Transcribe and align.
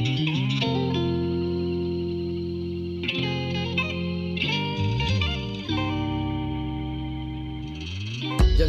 Bienvenue 0.00 0.38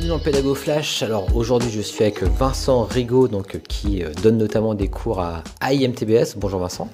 dans 0.10 0.18
le 0.18 0.22
Pédago 0.22 0.54
Flash. 0.56 1.04
Alors 1.04 1.34
aujourd'hui, 1.34 1.70
je 1.72 1.80
suis 1.80 2.04
avec 2.04 2.22
Vincent 2.24 2.84
Rigaud, 2.84 3.30
qui 3.70 4.04
euh, 4.04 4.12
donne 4.22 4.38
notamment 4.38 4.74
des 4.74 4.90
cours 4.90 5.22
à 5.22 5.44
IMTBS. 5.62 6.36
Bonjour 6.36 6.60
Vincent. 6.60 6.90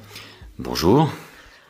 Bonjour. 0.59 1.09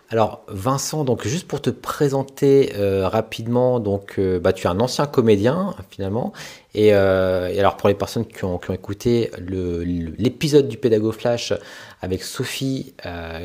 Alors 0.10 0.44
Vincent, 0.48 1.04
donc 1.04 1.28
juste 1.28 1.48
pour 1.48 1.62
te 1.62 1.70
présenter 1.70 2.72
euh, 2.78 3.10
rapidement, 3.10 3.82
donc 3.82 4.16
euh, 4.20 4.40
bah, 4.40 4.54
tu 4.54 4.66
es 4.66 4.70
un 4.70 4.80
ancien 4.80 5.06
comédien 5.06 5.76
finalement, 5.90 6.32
et, 6.74 6.94
alors 6.94 7.76
pour 7.76 7.90
les 7.90 7.96
personnes 7.96 8.26
qui 8.26 8.46
ont, 8.46 8.60
écouté 8.70 9.32
l'épisode 9.40 10.68
du 10.68 10.78
Pédago 10.78 11.12
Flash 11.12 11.54
avec 12.02 12.24
Sophie, 12.24 12.94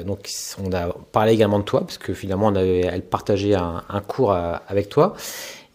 donc 0.06 0.28
on 0.62 0.70
a 0.72 0.94
parlé 1.12 1.32
également 1.32 1.58
de 1.58 1.64
toi 1.64 1.80
parce 1.80 1.96
que 1.96 2.12
finalement 2.12 2.54
elle 2.54 3.02
partageait 3.02 3.54
un, 3.54 4.02
cours 4.06 4.32
avec 4.32 4.90
toi. 4.90 5.14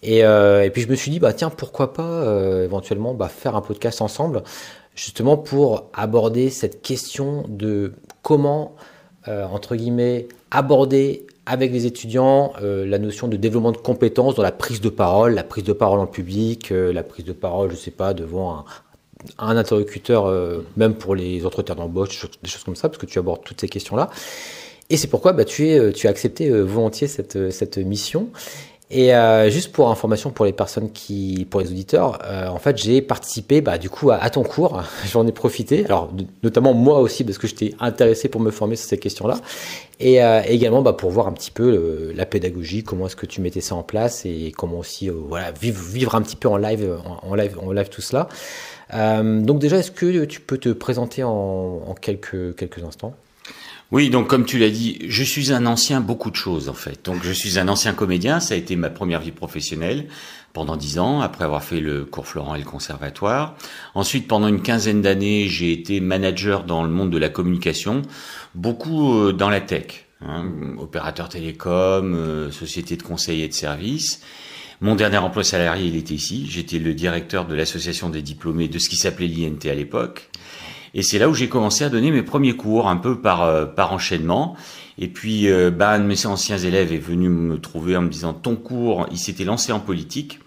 Euh, 0.06 0.62
et, 0.64 0.70
puis 0.70 0.82
je 0.82 0.88
me 0.90 0.96
suis 0.96 1.12
dit, 1.12 1.20
bah 1.20 1.34
tiens, 1.34 1.50
pourquoi 1.50 1.94
pas 1.94 2.04
euh, 2.04 2.64
éventuellement 2.64 3.14
bah, 3.14 3.30
faire 3.30 3.56
un 3.56 3.62
podcast 3.62 4.02
ensemble, 4.02 4.44
justement 4.96 5.38
pour 5.38 5.90
aborder 5.94 6.50
cette 6.50 6.82
question 6.82 7.46
de 7.48 7.94
comment, 8.22 8.76
euh, 9.28 9.46
entre 9.46 9.76
guillemets, 9.76 10.28
aborder 10.52 11.26
avec 11.46 11.72
les 11.72 11.86
étudiants 11.86 12.52
la 12.62 13.00
notion 13.00 13.30
de 13.30 13.38
développement 13.38 13.72
de 13.72 13.78
compétences 13.78 14.36
dans 14.36 14.44
la 14.44 14.52
prise 14.52 14.82
de 14.82 14.90
parole, 14.90 15.34
la 15.34 15.46
prise 15.46 15.64
de 15.64 15.72
parole 15.72 16.02
en 16.02 16.06
public, 16.06 16.72
la 16.72 17.04
prise 17.04 17.24
de 17.24 17.32
parole, 17.32 17.72
je 17.72 17.78
sais 17.78 17.90
pas, 17.90 18.14
devant 18.14 18.66
un, 19.38 19.56
interlocuteur, 19.56 20.30
même 20.76 20.96
pour 20.96 21.16
les 21.16 21.46
entretiens 21.46 21.76
d'embauche, 21.76 22.26
des 22.44 22.50
choses 22.50 22.66
comme 22.66 22.76
ça, 22.76 22.90
parce 22.90 22.98
que 22.98 23.06
tu 23.06 23.18
abordes 23.18 23.46
toutes 23.46 23.62
ces 23.62 23.70
questions-là. 23.70 24.10
Et 24.90 24.98
c'est 24.98 25.08
pourquoi 25.08 25.32
bah, 25.32 25.46
tu, 25.46 25.72
as 25.72 26.10
accepté 26.10 26.50
volontiers 26.50 27.08
cette 27.08 27.78
mission. 27.78 28.30
Et 28.90 29.14
euh, 29.14 29.50
juste 29.50 29.74
pour 29.74 29.90
information 29.90 30.30
pour 30.30 30.46
les 30.46 30.54
personnes 30.54 30.92
qui, 30.92 31.46
pour 31.50 31.60
les 31.60 31.68
auditeurs, 31.68 32.20
euh, 32.24 32.48
en 32.48 32.58
fait, 32.58 32.78
j'ai 32.78 33.02
participé, 33.02 33.60
bah, 33.60 33.78
du 33.78 33.90
coup, 33.90 34.12
à, 34.12 34.30
ton 34.30 34.44
cours. 34.44 34.82
J'en 35.12 35.28
ai 35.28 35.34
profité. 35.34 35.84
Alors, 35.86 36.10
notamment 36.42 36.74
moi 36.74 37.00
aussi, 37.00 37.26
parce 37.26 37.38
que 37.38 37.48
j'étais 37.48 37.74
intéressé 37.82 38.30
pour 38.30 38.40
me 38.40 38.50
former 38.50 38.78
sur 38.78 38.88
ces 38.88 38.98
questions-là, 38.98 39.40
et 40.00 40.24
euh, 40.24 40.42
également 40.46 40.82
bah, 40.82 40.94
pour 40.94 41.12
voir 41.12 41.28
un 41.28 41.34
petit 41.34 41.52
peu 41.52 42.14
la 42.16 42.26
pédagogie, 42.26 42.84
comment 42.84 43.08
est-ce 43.08 43.18
que 43.18 43.26
tu 43.26 43.42
mettais 43.42 43.62
ça 43.62 43.76
en 43.76 43.84
place 43.84 44.26
et 44.26 44.54
comment 44.56 44.80
aussi, 44.80 45.10
vivre, 45.62 46.16
un 46.16 46.22
petit 46.22 46.38
peu 46.38 46.48
en 46.48 46.58
live, 46.58 46.98
en, 47.24 47.36
live, 47.36 47.58
en 47.62 47.72
live 47.74 47.90
tout 47.90 48.02
cela. 48.02 48.30
donc 48.94 49.60
déjà, 49.60 49.78
est-ce 49.78 49.92
que 49.92 50.24
tu 50.24 50.40
peux 50.40 50.58
te 50.58 50.70
présenter 50.70 51.24
en, 51.24 51.94
quelques 52.00 52.84
instants? 52.86 53.14
Oui, 53.92 54.10
donc 54.10 54.28
comme 54.28 54.44
tu 54.44 54.58
l'as 54.58 54.70
dit, 54.70 55.00
je 55.08 55.24
suis 55.24 55.54
un 55.54 55.66
ancien 55.66 56.02
beaucoup 56.02 56.30
de 56.30 56.36
choses 56.36 56.68
en 56.68 56.74
fait. 56.74 57.06
Donc 57.06 57.24
je 57.24 57.32
suis 57.32 57.58
un 57.58 57.70
ancien 57.70 57.94
comédien, 57.94 58.42
ça 58.42 58.54
a 58.54 58.58
été 58.58 58.76
ma 58.76 58.90
première 58.90 59.22
vie 59.22 59.32
professionnelle 59.32 60.08
pendant 60.52 60.76
dix 60.76 61.00
ans, 61.00 61.22
après 61.22 61.46
avoir 61.46 61.64
fait 61.64 61.80
le 61.80 62.04
cours 62.04 62.28
Florent 62.28 62.56
et 62.56 62.60
le 62.60 62.66
conservatoire. 62.66 63.56
Ensuite, 63.96 64.28
pendant 64.28 64.48
une 64.50 64.62
quinzaine 64.62 65.02
d'années, 65.02 65.48
j'ai 65.48 65.72
été 65.72 66.02
manager 66.02 66.66
dans 66.66 66.84
le 66.84 66.90
monde 66.90 67.12
de 67.12 67.18
la 67.18 67.30
communication, 67.30 68.02
beaucoup 68.56 69.20
euh, 69.20 69.32
dans 69.32 69.50
la 69.50 69.62
tech, 69.62 70.08
hein, 70.22 70.52
opérateur 70.80 71.30
télécom, 71.30 72.14
euh, 72.14 72.52
société 72.52 72.98
de 72.98 73.04
conseil 73.04 73.42
et 73.42 73.48
de 73.48 73.54
services. 73.54 74.22
Mon 74.82 74.96
dernier 74.96 75.18
emploi 75.18 75.44
salarié, 75.44 75.88
il 75.88 75.96
était 75.96 76.14
ici. 76.14 76.46
J'étais 76.50 76.78
le 76.78 76.94
directeur 76.94 77.46
de 77.48 77.56
l'association 77.56 78.10
des 78.10 78.22
diplômés 78.22 78.68
de 78.68 78.80
ce 78.80 78.90
qui 78.90 78.98
s'appelait 78.98 79.28
l'INT 79.28 79.70
à 79.70 79.74
l'époque. 79.74 80.30
Et 80.98 81.04
c'est 81.04 81.20
là 81.20 81.30
où 81.30 81.34
j'ai 81.36 81.48
commencé 81.48 81.84
à 81.84 81.90
donner 81.90 82.10
mes 82.10 82.24
premiers 82.24 82.56
cours, 82.56 82.90
un 82.90 82.98
peu 82.98 83.22
par, 83.22 83.44
euh, 83.44 83.66
par 83.68 83.94
enchaînement. 83.94 84.58
Et 84.98 85.08
puis, 85.08 85.48
euh, 85.48 85.70
bah, 85.70 85.92
un 85.92 86.00
de 86.00 86.06
mes 86.06 86.26
anciens 86.26 86.58
élèves 86.58 86.92
est 86.92 86.98
venu 86.98 87.30
me 87.30 87.60
trouver 87.60 87.96
en 87.96 88.02
me 88.02 88.10
disant, 88.10 88.34
ton 88.34 88.56
cours, 88.56 89.06
il 89.12 89.20
s'était 89.20 89.44
lancé 89.44 89.72
en 89.72 89.80
politique. 89.80 90.40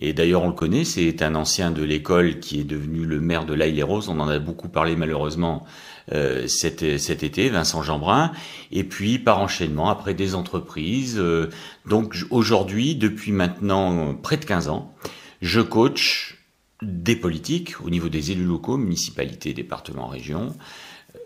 Et 0.00 0.12
d'ailleurs, 0.12 0.42
on 0.42 0.48
le 0.48 0.54
connaît, 0.54 0.82
c'est 0.82 1.22
un 1.22 1.36
ancien 1.36 1.70
de 1.70 1.84
l'école 1.84 2.40
qui 2.40 2.58
est 2.58 2.64
devenu 2.64 3.06
le 3.06 3.20
maire 3.20 3.46
de 3.46 3.54
l'Aïle-les-Roses. 3.54 4.08
On 4.08 4.18
en 4.18 4.26
a 4.26 4.40
beaucoup 4.40 4.68
parlé 4.68 4.96
malheureusement 4.96 5.64
euh, 6.12 6.48
cet, 6.48 6.98
cet, 6.98 7.22
été, 7.22 7.48
Vincent 7.48 7.84
Jeanbrun. 7.84 8.32
Et 8.72 8.82
puis, 8.82 9.20
par 9.20 9.38
enchaînement, 9.38 9.90
après 9.90 10.14
des 10.14 10.34
entreprises. 10.34 11.18
Euh, 11.20 11.50
donc, 11.86 12.16
aujourd'hui, 12.30 12.96
depuis 12.96 13.30
maintenant 13.30 14.12
près 14.20 14.38
de 14.38 14.44
15 14.44 14.66
ans, 14.68 14.92
je 15.40 15.60
coach 15.60 16.33
des 16.84 17.16
politiques 17.16 17.80
au 17.82 17.90
niveau 17.90 18.08
des 18.08 18.30
élus 18.30 18.44
locaux, 18.44 18.76
municipalités, 18.76 19.52
départements, 19.52 20.06
régions, 20.06 20.54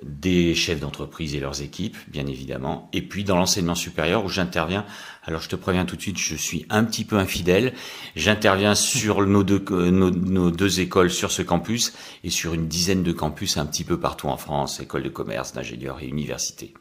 des 0.03 0.55
chefs 0.55 0.81
d'entreprise 0.81 1.35
et 1.35 1.41
leurs 1.41 1.63
équipes, 1.63 1.97
bien 2.09 2.27
évidemment, 2.27 2.89
et 2.93 3.03
puis 3.03 3.25
dans 3.25 3.37
l'enseignement 3.37 3.75
supérieur 3.75 4.25
où 4.25 4.29
j'interviens. 4.29 4.85
Alors 5.25 5.41
je 5.41 5.49
te 5.49 5.57
préviens 5.57 5.85
tout 5.85 5.97
de 5.97 6.01
suite, 6.01 6.19
je 6.19 6.37
suis 6.37 6.67
un 6.71 6.85
petit 6.85 7.05
peu 7.05 7.17
infidèle. 7.17 7.73
J'interviens 8.15 8.75
sur 8.75 9.27
nos 9.27 9.43
deux, 9.43 9.65
nos, 9.71 10.51
deux 10.51 10.81
écoles 10.81 11.11
sur 11.11 11.33
ce 11.33 11.43
campus 11.43 11.93
et 12.23 12.31
sur 12.31 12.55
une 12.55 12.69
dizaine 12.69 13.03
de 13.03 13.13
campus 13.13 13.57
un 13.57 13.67
petit 13.67 13.85
peu 13.85 13.99
partout 13.99 14.29
en 14.29 14.37
France, 14.37 14.81
écoles 14.81 15.03
de 15.03 15.09
commerce, 15.09 15.53
d'ingénieurs 15.53 16.01
et 16.01 16.07
universités. 16.07 16.75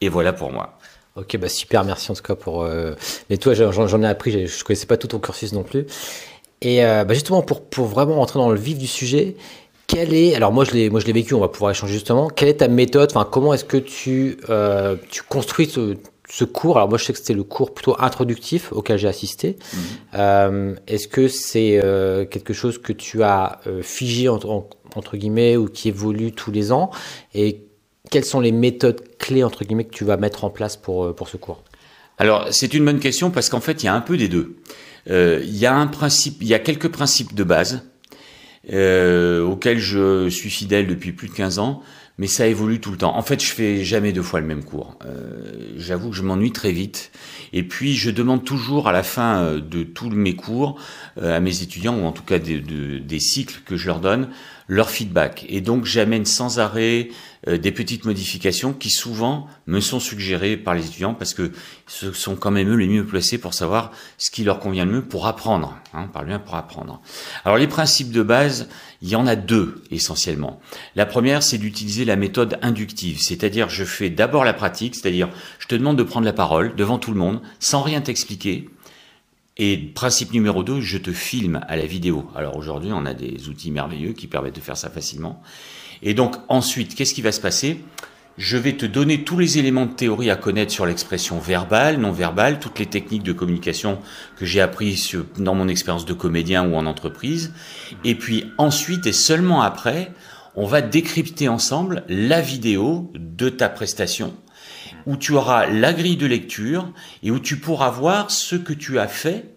Et 0.00 0.08
voilà 0.08 0.32
pour 0.32 0.52
moi. 0.52 0.78
Ok, 1.16 1.38
bah 1.38 1.48
super, 1.48 1.82
merci 1.84 2.10
en 2.10 2.14
tout 2.14 2.22
cas 2.22 2.34
pour. 2.34 2.62
Euh... 2.62 2.94
Mais 3.30 3.38
toi, 3.38 3.54
j'en 3.54 4.02
ai 4.02 4.06
appris, 4.06 4.46
je 4.46 4.64
connaissais 4.64 4.86
pas 4.86 4.98
tout 4.98 5.06
ton 5.06 5.18
cursus 5.18 5.54
non 5.54 5.62
plus. 5.62 5.86
Et 6.62 6.84
euh, 6.84 7.04
bah 7.04 7.14
justement, 7.14 7.42
pour, 7.42 7.64
pour 7.64 7.86
vraiment 7.86 8.14
rentrer 8.14 8.38
dans 8.38 8.50
le 8.50 8.58
vif 8.58 8.78
du 8.78 8.86
sujet, 8.86 9.36
quelle 9.86 10.14
est, 10.14 10.34
alors 10.34 10.52
moi 10.52 10.64
je 10.64 10.72
l'ai, 10.72 10.90
moi 10.90 11.00
je 11.00 11.06
l'ai 11.06 11.12
vécu, 11.12 11.34
on 11.34 11.40
va 11.40 11.48
pouvoir 11.48 11.70
échanger 11.70 11.92
justement. 11.92 12.28
Quelle 12.28 12.48
est 12.48 12.54
ta 12.54 12.68
méthode 12.68 13.10
Enfin, 13.10 13.28
comment 13.30 13.54
est-ce 13.54 13.64
que 13.64 13.76
tu, 13.76 14.38
euh, 14.48 14.96
tu 15.10 15.22
construis 15.22 15.66
ce, 15.66 15.96
ce, 16.28 16.44
cours? 16.44 16.76
Alors 16.76 16.88
moi 16.88 16.98
je 16.98 17.04
sais 17.04 17.12
que 17.12 17.18
c'était 17.18 17.34
le 17.34 17.44
cours 17.44 17.72
plutôt 17.72 17.94
introductif 18.00 18.72
auquel 18.72 18.98
j'ai 18.98 19.08
assisté. 19.08 19.56
Mhm. 19.72 19.80
Euh, 20.14 20.74
est-ce 20.88 21.06
que 21.06 21.28
c'est 21.28 21.80
euh, 21.82 22.24
quelque 22.24 22.52
chose 22.52 22.78
que 22.78 22.92
tu 22.92 23.22
as 23.22 23.60
euh, 23.66 23.82
figé 23.82 24.28
entre, 24.28 24.66
entre 24.96 25.16
guillemets 25.16 25.56
ou 25.56 25.66
qui 25.66 25.88
évolue 25.88 26.32
tous 26.32 26.50
les 26.50 26.72
ans? 26.72 26.90
Et 27.34 27.62
quelles 28.10 28.24
sont 28.24 28.40
les 28.40 28.52
méthodes 28.52 29.02
clés 29.18 29.44
entre 29.44 29.64
guillemets 29.64 29.84
que 29.84 29.94
tu 29.94 30.04
vas 30.04 30.16
mettre 30.16 30.44
en 30.44 30.50
place 30.50 30.76
pour 30.76 31.14
pour 31.14 31.28
ce 31.28 31.36
cours? 31.36 31.62
Alors 32.18 32.46
c'est 32.50 32.74
une 32.74 32.84
bonne 32.84 33.00
question 33.00 33.30
parce 33.30 33.48
qu'en 33.50 33.60
fait 33.60 33.84
il 33.84 33.86
y 33.86 33.88
a 33.88 33.94
un 33.94 34.00
peu 34.00 34.16
des 34.16 34.28
deux. 34.28 34.56
Euh, 35.08 35.40
il 35.44 35.56
y 35.56 35.66
a 35.66 35.74
un 35.74 35.86
principe, 35.86 36.38
il 36.40 36.48
y 36.48 36.54
a 36.54 36.58
quelques 36.58 36.88
principes 36.88 37.34
de 37.34 37.44
base 37.44 37.82
euh, 38.72 39.42
auxquels 39.42 39.78
je 39.78 40.28
suis 40.28 40.50
fidèle 40.50 40.86
depuis 40.86 41.12
plus 41.12 41.28
de 41.28 41.34
15 41.34 41.58
ans, 41.58 41.82
mais 42.18 42.26
ça 42.26 42.46
évolue 42.46 42.80
tout 42.80 42.90
le 42.90 42.96
temps. 42.96 43.16
En 43.16 43.22
fait, 43.22 43.42
je 43.42 43.52
fais 43.52 43.84
jamais 43.84 44.12
deux 44.12 44.22
fois 44.22 44.40
le 44.40 44.46
même 44.46 44.64
cours. 44.64 44.98
Euh, 45.04 45.74
J'avoue 45.76 46.10
que 46.10 46.16
je 46.16 46.22
m'ennuie 46.22 46.52
très 46.52 46.72
vite. 46.72 47.12
Et 47.52 47.62
puis, 47.62 47.94
je 47.94 48.10
demande 48.10 48.44
toujours 48.44 48.88
à 48.88 48.92
la 48.92 49.02
fin 49.02 49.56
de 49.56 49.82
tous 49.82 50.10
mes 50.10 50.34
cours 50.34 50.80
à 51.20 51.40
mes 51.40 51.62
étudiants, 51.62 51.98
ou 51.98 52.04
en 52.04 52.12
tout 52.12 52.24
cas 52.24 52.38
des, 52.38 52.60
des 52.60 53.20
cycles 53.20 53.60
que 53.64 53.76
je 53.76 53.86
leur 53.86 54.00
donne, 54.00 54.28
leur 54.68 54.90
feedback. 54.90 55.46
Et 55.48 55.60
donc 55.60 55.84
j'amène 55.84 56.24
sans 56.24 56.58
arrêt 56.58 57.08
des 57.46 57.72
petites 57.72 58.04
modifications 58.04 58.72
qui 58.72 58.90
souvent 58.90 59.46
me 59.66 59.80
sont 59.80 60.00
suggérées 60.00 60.56
par 60.56 60.74
les 60.74 60.86
étudiants 60.86 61.14
parce 61.14 61.32
que 61.32 61.52
ce 61.86 62.12
sont 62.12 62.34
quand 62.34 62.50
même 62.50 62.68
eux 62.70 62.76
les 62.76 62.88
mieux 62.88 63.04
placés 63.04 63.38
pour 63.38 63.54
savoir 63.54 63.92
ce 64.18 64.30
qui 64.30 64.42
leur 64.42 64.58
convient 64.58 64.84
le 64.84 64.92
mieux 64.92 65.04
pour 65.04 65.26
apprendre. 65.26 65.78
Hein, 65.94 66.08
bien 66.24 66.38
pour 66.38 66.56
apprendre. 66.56 67.00
Alors 67.44 67.56
les 67.56 67.68
principes 67.68 68.10
de 68.10 68.22
base, 68.22 68.68
il 69.02 69.08
y 69.08 69.16
en 69.16 69.26
a 69.26 69.36
deux 69.36 69.82
essentiellement. 69.90 70.60
La 70.96 71.06
première, 71.06 71.42
c'est 71.42 71.58
d'utiliser 71.58 72.04
la 72.04 72.16
méthode 72.16 72.58
inductive, 72.62 73.20
c'est-à-dire 73.20 73.68
je 73.68 73.84
fais 73.84 74.10
d'abord 74.10 74.44
la 74.44 74.54
pratique, 74.54 74.94
c'est-à-dire 74.94 75.28
je 75.58 75.68
te 75.68 75.74
demande 75.74 75.98
de 75.98 76.02
prendre 76.02 76.26
la 76.26 76.32
parole 76.32 76.74
devant 76.74 76.98
tout 76.98 77.12
le 77.12 77.18
monde 77.18 77.40
sans 77.60 77.82
rien 77.82 78.00
t'expliquer 78.00 78.68
et 79.58 79.78
principe 79.78 80.32
numéro 80.32 80.62
2, 80.62 80.80
je 80.82 80.98
te 80.98 81.12
filme 81.12 81.60
à 81.66 81.76
la 81.76 81.86
vidéo. 81.86 82.30
Alors 82.36 82.56
aujourd'hui, 82.56 82.90
on 82.92 83.06
a 83.06 83.14
des 83.14 83.48
outils 83.48 83.70
merveilleux 83.70 84.12
qui 84.12 84.26
permettent 84.26 84.56
de 84.56 84.60
faire 84.60 84.76
ça 84.76 84.90
facilement. 84.90 85.42
Et 86.02 86.14
donc 86.14 86.36
ensuite, 86.48 86.94
qu'est-ce 86.94 87.14
qui 87.14 87.22
va 87.22 87.32
se 87.32 87.40
passer? 87.40 87.84
Je 88.38 88.58
vais 88.58 88.74
te 88.74 88.84
donner 88.84 89.24
tous 89.24 89.38
les 89.38 89.58
éléments 89.58 89.86
de 89.86 89.92
théorie 89.92 90.30
à 90.30 90.36
connaître 90.36 90.70
sur 90.70 90.84
l'expression 90.84 91.38
verbale, 91.38 91.96
non 91.96 92.12
verbale, 92.12 92.58
toutes 92.58 92.78
les 92.78 92.86
techniques 92.86 93.22
de 93.22 93.32
communication 93.32 93.98
que 94.36 94.44
j'ai 94.44 94.60
appris 94.60 95.10
dans 95.38 95.54
mon 95.54 95.68
expérience 95.68 96.04
de 96.04 96.12
comédien 96.12 96.68
ou 96.68 96.74
en 96.74 96.84
entreprise. 96.84 97.54
Et 98.04 98.14
puis 98.14 98.52
ensuite 98.58 99.06
et 99.06 99.12
seulement 99.12 99.62
après, 99.62 100.12
on 100.54 100.66
va 100.66 100.82
décrypter 100.82 101.48
ensemble 101.48 102.04
la 102.08 102.42
vidéo 102.42 103.10
de 103.14 103.48
ta 103.48 103.70
prestation 103.70 104.34
où 105.06 105.16
tu 105.16 105.32
auras 105.32 105.66
la 105.66 105.92
grille 105.92 106.16
de 106.16 106.26
lecture 106.26 106.92
et 107.22 107.30
où 107.30 107.38
tu 107.38 107.56
pourras 107.56 107.90
voir 107.90 108.30
ce 108.30 108.56
que 108.56 108.72
tu 108.72 108.98
as 108.98 109.08
fait 109.08 109.56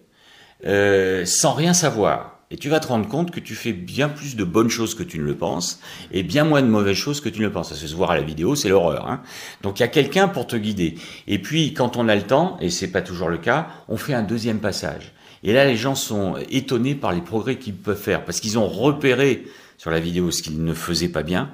euh, 0.66 1.24
sans 1.24 1.52
rien 1.52 1.74
savoir. 1.74 2.39
Et 2.52 2.56
tu 2.56 2.68
vas 2.68 2.80
te 2.80 2.88
rendre 2.88 3.06
compte 3.06 3.30
que 3.30 3.38
tu 3.38 3.54
fais 3.54 3.72
bien 3.72 4.08
plus 4.08 4.34
de 4.34 4.42
bonnes 4.42 4.70
choses 4.70 4.96
que 4.96 5.04
tu 5.04 5.20
ne 5.20 5.24
le 5.24 5.36
penses 5.36 5.78
et 6.10 6.24
bien 6.24 6.42
moins 6.42 6.62
de 6.62 6.66
mauvaises 6.66 6.96
choses 6.96 7.20
que 7.20 7.28
tu 7.28 7.38
ne 7.38 7.46
le 7.46 7.52
penses. 7.52 7.72
Ça 7.72 7.76
se 7.76 7.94
voir 7.94 8.10
à 8.10 8.16
la 8.16 8.22
vidéo, 8.22 8.56
c'est 8.56 8.68
l'horreur. 8.68 9.08
Hein 9.08 9.22
Donc 9.62 9.78
il 9.78 9.82
y 9.82 9.84
a 9.84 9.88
quelqu'un 9.88 10.26
pour 10.26 10.48
te 10.48 10.56
guider. 10.56 10.96
Et 11.28 11.38
puis 11.38 11.74
quand 11.74 11.96
on 11.96 12.08
a 12.08 12.16
le 12.16 12.22
temps, 12.22 12.56
et 12.60 12.68
c'est 12.68 12.88
pas 12.88 13.02
toujours 13.02 13.28
le 13.28 13.38
cas, 13.38 13.68
on 13.86 13.96
fait 13.96 14.14
un 14.14 14.24
deuxième 14.24 14.58
passage. 14.58 15.12
Et 15.44 15.52
là, 15.52 15.64
les 15.64 15.76
gens 15.76 15.94
sont 15.94 16.34
étonnés 16.50 16.96
par 16.96 17.12
les 17.12 17.20
progrès 17.20 17.56
qu'ils 17.56 17.76
peuvent 17.76 17.96
faire 17.96 18.24
parce 18.24 18.40
qu'ils 18.40 18.58
ont 18.58 18.66
repéré 18.66 19.44
sur 19.78 19.92
la 19.92 20.00
vidéo 20.00 20.32
ce 20.32 20.42
qu'il 20.42 20.64
ne 20.64 20.74
faisait 20.74 21.08
pas 21.08 21.22
bien. 21.22 21.50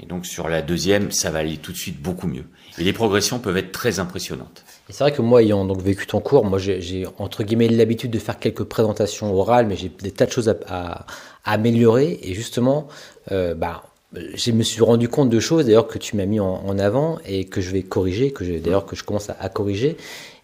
Et 0.00 0.06
donc 0.06 0.26
sur 0.26 0.48
la 0.48 0.62
deuxième, 0.62 1.12
ça 1.12 1.30
va 1.30 1.38
aller 1.38 1.58
tout 1.58 1.70
de 1.70 1.76
suite 1.76 2.02
beaucoup 2.02 2.26
mieux. 2.26 2.44
Et 2.76 2.82
les 2.82 2.92
progressions 2.92 3.38
peuvent 3.38 3.56
être 3.56 3.70
très 3.70 4.00
impressionnantes. 4.00 4.64
C'est 4.90 5.04
vrai 5.04 5.12
que 5.12 5.22
moi, 5.22 5.42
ayant 5.42 5.64
donc 5.64 5.82
vécu 5.82 6.06
ton 6.06 6.20
cours, 6.20 6.44
moi 6.44 6.58
j'ai 6.58 7.04
entre 7.18 7.42
guillemets 7.44 7.68
l'habitude 7.68 8.10
de 8.10 8.18
faire 8.18 8.38
quelques 8.38 8.64
présentations 8.64 9.32
orales, 9.34 9.66
mais 9.66 9.76
j'ai 9.76 9.88
des 9.88 10.10
tas 10.10 10.26
de 10.26 10.32
choses 10.32 10.52
à, 10.68 11.06
améliorer. 11.44 12.18
Et 12.22 12.34
justement, 12.34 12.88
euh, 13.32 13.54
bah, 13.54 13.84
je 14.12 14.50
me 14.50 14.62
suis 14.62 14.82
rendu 14.82 15.08
compte 15.08 15.30
de 15.30 15.40
choses 15.40 15.66
d'ailleurs 15.66 15.86
que 15.86 15.98
tu 15.98 16.16
m'as 16.16 16.26
mis 16.26 16.40
en, 16.40 16.78
avant 16.78 17.18
et 17.26 17.44
que 17.44 17.60
je 17.60 17.70
vais 17.70 17.82
corriger, 17.82 18.32
que 18.32 18.44
d'ailleurs 18.58 18.86
que 18.86 18.96
je 18.96 19.04
commence 19.04 19.30
à, 19.30 19.48
corriger. 19.48 19.96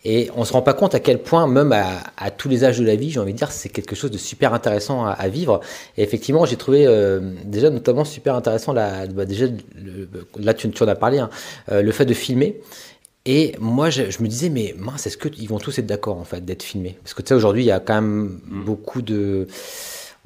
Et 0.04 0.31
on 0.37 0.44
se 0.44 0.52
rend 0.52 0.62
pas 0.62 0.72
compte 0.72 0.94
à 0.94 1.00
quel 1.00 1.20
point, 1.20 1.49
même 1.49 1.72
à, 1.72 2.31
tous 2.31 2.49
les 2.49 2.64
âges 2.64 2.78
de 2.78 2.84
la 2.84 2.94
vie, 2.94 3.10
j'ai 3.10 3.19
envie 3.19 3.32
de 3.32 3.38
dire, 3.38 3.50
c'est 3.50 3.69
quelque 3.69 3.96
chose 3.96 4.12
de 4.12 4.19
super 4.19 4.54
intéressant 4.54 5.04
à, 5.04 5.28
vivre. 5.28 5.60
Et 5.96 6.04
effectivement, 6.04 6.46
j'ai 6.46 6.56
trouvé 6.56 6.87
euh, 6.87 7.32
déjà 7.44 7.70
notamment 7.70 8.04
super 8.04 8.37
intéressant 8.37 8.72
bah 8.72 9.25
déjà 9.25 9.46
là 10.38 10.54
tu, 10.54 10.70
tu 10.70 10.82
en 10.84 10.88
as 10.88 10.94
parlé, 10.94 11.19
hein, 11.19 11.28
euh, 11.72 11.82
le 11.82 11.90
fait 11.90 12.04
de 12.04 12.14
filmer. 12.14 12.60
Et 13.26 13.55
moi, 13.58 13.90
je, 13.90 14.11
je, 14.11 14.23
me 14.23 14.28
disais, 14.28 14.49
mais 14.49 14.75
mince, 14.78 15.06
est-ce 15.06 15.19
qu'ils 15.19 15.49
vont 15.49 15.58
tous 15.58 15.78
être 15.78 15.87
d'accord 15.87 16.17
en 16.17 16.25
fait 16.25 16.44
d'être 16.44 16.62
filmés? 16.62 16.96
Parce 17.02 17.12
que 17.12 17.23
tu 17.23 17.28
sais, 17.28 17.34
aujourd'hui, 17.34 17.64
il 17.64 17.67
y 17.67 17.73
a 17.73 17.81
quand 17.81 17.94
même 17.94 18.40
mmh. 18.46 18.64
beaucoup 18.64 19.02
de 19.02 19.49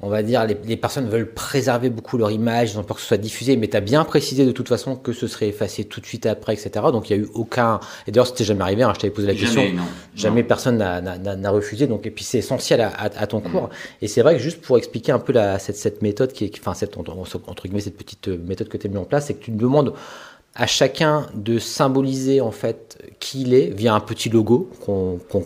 on 0.03 0.09
va 0.09 0.23
dire, 0.23 0.45
les, 0.45 0.57
les, 0.65 0.77
personnes 0.77 1.07
veulent 1.07 1.31
préserver 1.31 1.91
beaucoup 1.91 2.17
leur 2.17 2.31
image, 2.31 2.71
ils 2.71 2.79
ont 2.79 2.83
peur 2.83 2.95
que 2.95 3.01
ce 3.01 3.07
soit 3.07 3.17
diffusé, 3.17 3.55
mais 3.55 3.67
tu 3.67 3.77
as 3.77 3.81
bien 3.81 4.03
précisé 4.03 4.45
de 4.45 4.51
toute 4.51 4.67
façon 4.67 4.95
que 4.95 5.13
ce 5.13 5.27
serait 5.27 5.49
effacé 5.49 5.83
tout 5.83 6.01
de 6.01 6.07
suite 6.07 6.25
après, 6.25 6.53
etc. 6.53 6.71
Donc 6.91 7.09
il 7.09 7.17
n'y 7.17 7.23
a 7.23 7.25
eu 7.25 7.29
aucun. 7.35 7.79
Et 8.07 8.11
d'ailleurs, 8.11 8.25
c'était 8.25 8.43
jamais 8.43 8.63
arrivé, 8.63 8.81
hein, 8.81 8.93
je 8.95 8.99
t'avais 8.99 9.13
posé 9.13 9.27
la 9.27 9.33
jamais, 9.35 9.45
question. 9.45 9.75
Non, 9.75 9.83
jamais 10.15 10.41
non. 10.41 10.47
personne 10.47 10.77
n'a 10.77 11.51
refusé. 11.51 11.85
Donc, 11.85 12.07
et 12.07 12.11
puis 12.11 12.23
c'est 12.23 12.39
essentiel 12.39 12.81
à, 12.81 12.87
à, 12.89 13.05
à 13.05 13.27
ton 13.27 13.41
cours. 13.41 13.63
Mmh. 13.63 14.01
Et 14.01 14.07
c'est 14.07 14.23
vrai 14.23 14.35
que 14.35 14.41
juste 14.41 14.61
pour 14.61 14.77
expliquer 14.79 15.11
un 15.11 15.19
peu 15.19 15.33
la, 15.33 15.59
cette, 15.59 15.77
cette 15.77 16.01
méthode, 16.01 16.33
qui 16.33 16.45
est, 16.45 16.59
enfin, 16.59 16.73
cette, 16.73 16.97
entre, 16.97 17.15
entre 17.15 17.63
guillemets, 17.63 17.81
cette 17.81 17.97
petite 17.97 18.27
méthode 18.27 18.69
que 18.69 18.77
tu 18.77 18.87
as 18.87 18.89
mis 18.89 18.97
en 18.97 19.05
place, 19.05 19.27
c'est 19.27 19.35
que 19.35 19.43
tu 19.43 19.51
demandes 19.51 19.93
à 20.55 20.67
chacun 20.67 21.27
de 21.33 21.59
symboliser 21.59 22.41
en 22.41 22.51
fait 22.51 22.97
qui 23.19 23.41
il 23.41 23.53
est 23.53 23.69
via 23.69 23.93
un 23.93 23.99
petit 23.99 24.29
logo 24.29 24.69
qu'on 24.83 25.19
qu 25.29 25.37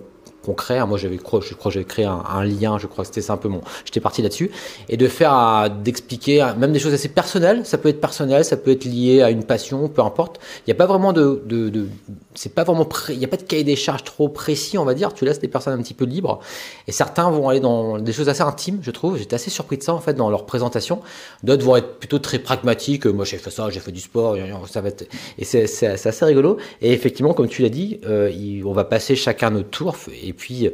qu'on 0.45 0.53
crée. 0.53 0.83
Moi, 0.85 0.97
j'avais, 0.97 1.17
je 1.17 1.53
crois 1.53 1.71
j'avais 1.71 1.85
créé 1.85 2.05
un, 2.05 2.23
un, 2.27 2.43
lien, 2.43 2.77
je 2.77 2.87
crois 2.87 3.03
que 3.03 3.07
c'était 3.07 3.21
simplement. 3.21 3.61
J'étais 3.85 3.99
parti 3.99 4.21
là-dessus. 4.21 4.51
Et 4.89 4.97
de 4.97 5.07
faire, 5.07 5.69
d'expliquer 5.69 6.53
même 6.57 6.71
des 6.71 6.79
choses 6.79 6.93
assez 6.93 7.09
personnelles. 7.09 7.65
Ça 7.65 7.77
peut 7.77 7.89
être 7.89 8.01
personnel, 8.01 8.45
ça 8.45 8.57
peut 8.57 8.71
être 8.71 8.85
lié 8.85 9.21
à 9.21 9.29
une 9.29 9.43
passion, 9.43 9.87
peu 9.89 10.01
importe. 10.01 10.39
Il 10.59 10.69
n'y 10.69 10.73
a 10.73 10.75
pas 10.75 10.85
vraiment 10.85 11.13
de, 11.13 11.41
de, 11.45 11.69
de 11.69 11.87
c'est 12.35 12.53
pas 12.53 12.63
vraiment, 12.63 12.87
il 13.09 13.17
n'y 13.17 13.25
a 13.25 13.27
pas 13.27 13.37
de 13.37 13.43
cahier 13.43 13.63
des 13.63 13.75
charges 13.75 14.03
trop 14.03 14.29
précis, 14.29 14.77
on 14.77 14.85
va 14.85 14.93
dire. 14.93 15.13
Tu 15.13 15.25
laisses 15.25 15.41
les 15.41 15.47
personnes 15.47 15.73
un 15.73 15.81
petit 15.81 15.93
peu 15.93 16.05
libres. 16.05 16.39
Et 16.87 16.91
certains 16.91 17.29
vont 17.31 17.49
aller 17.49 17.59
dans 17.59 17.97
des 17.97 18.13
choses 18.13 18.29
assez 18.29 18.41
intimes, 18.41 18.79
je 18.81 18.91
trouve. 18.91 19.17
J'étais 19.17 19.35
assez 19.35 19.49
surpris 19.49 19.77
de 19.77 19.83
ça, 19.83 19.93
en 19.93 19.99
fait, 19.99 20.13
dans 20.13 20.29
leur 20.29 20.45
présentation. 20.45 20.99
D'autres 21.43 21.63
vont 21.63 21.77
être 21.77 21.97
plutôt 21.99 22.19
très 22.19 22.39
pragmatiques. 22.39 23.05
Moi, 23.05 23.25
j'ai 23.25 23.37
fait 23.37 23.51
ça, 23.51 23.69
j'ai 23.69 23.79
fait 23.79 23.91
du 23.91 24.01
sport, 24.01 24.35
ça 24.69 24.81
va 24.81 24.89
être, 24.89 25.05
et 25.37 25.45
c'est, 25.45 25.65
assez 25.87 26.25
rigolo. 26.25 26.57
Et 26.81 26.91
effectivement, 26.91 27.33
comme 27.33 27.47
tu 27.47 27.61
l'as 27.61 27.69
dit, 27.69 27.99
euh, 28.05 28.61
on 28.65 28.73
va 28.73 28.83
passer 28.83 29.15
chacun 29.15 29.51
notre 29.51 29.69
tour. 29.69 29.95
Et 30.23 30.33
puis 30.35 30.69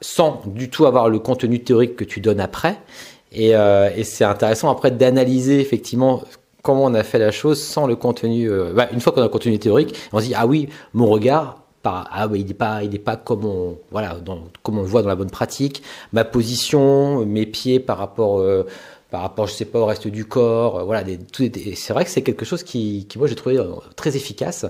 sans 0.00 0.42
du 0.46 0.70
tout 0.70 0.86
avoir 0.86 1.08
le 1.08 1.18
contenu 1.18 1.62
théorique 1.62 1.96
que 1.96 2.04
tu 2.04 2.20
donnes 2.20 2.40
après. 2.40 2.78
Et, 3.32 3.54
euh, 3.54 3.90
et 3.94 4.04
c'est 4.04 4.24
intéressant 4.24 4.70
après 4.70 4.90
d'analyser 4.90 5.60
effectivement 5.60 6.22
comment 6.62 6.84
on 6.84 6.94
a 6.94 7.02
fait 7.02 7.18
la 7.18 7.30
chose 7.30 7.62
sans 7.62 7.86
le 7.86 7.96
contenu. 7.96 8.50
Euh, 8.50 8.72
bah, 8.74 8.88
une 8.92 9.00
fois 9.00 9.12
qu'on 9.12 9.20
a 9.20 9.24
le 9.24 9.30
contenu 9.30 9.58
théorique, 9.58 9.94
on 10.12 10.20
se 10.20 10.26
dit 10.26 10.34
ah 10.34 10.46
oui, 10.46 10.68
mon 10.94 11.06
regard. 11.06 11.62
Ah 11.84 12.28
il 12.34 12.44
n'est 12.44 12.52
pas, 12.52 12.84
il 12.84 12.90
n'est 12.90 12.98
pas 12.98 13.16
comme 13.16 13.46
on, 13.46 13.78
voilà, 13.90 14.16
dans, 14.16 14.40
on 14.66 14.76
le 14.76 14.82
voit 14.82 15.00
dans 15.00 15.08
la 15.08 15.14
bonne 15.14 15.30
pratique. 15.30 15.82
Ma 16.12 16.22
position, 16.22 17.24
mes 17.24 17.46
pieds 17.46 17.80
par 17.80 17.96
rapport 17.96 18.40
euh, 18.40 18.66
par 19.10 19.22
rapport, 19.22 19.46
je 19.46 19.54
sais 19.54 19.64
pas, 19.64 19.78
au 19.78 19.86
reste 19.86 20.06
du 20.06 20.26
corps. 20.26 20.84
Voilà, 20.84 21.02
c'est 21.32 21.92
vrai 21.92 22.04
que 22.04 22.10
c'est 22.10 22.22
quelque 22.22 22.44
chose 22.44 22.62
qui, 22.62 23.06
qui 23.08 23.18
moi, 23.18 23.26
j'ai 23.26 23.34
trouvé 23.34 23.58
très 23.96 24.16
efficace. 24.16 24.66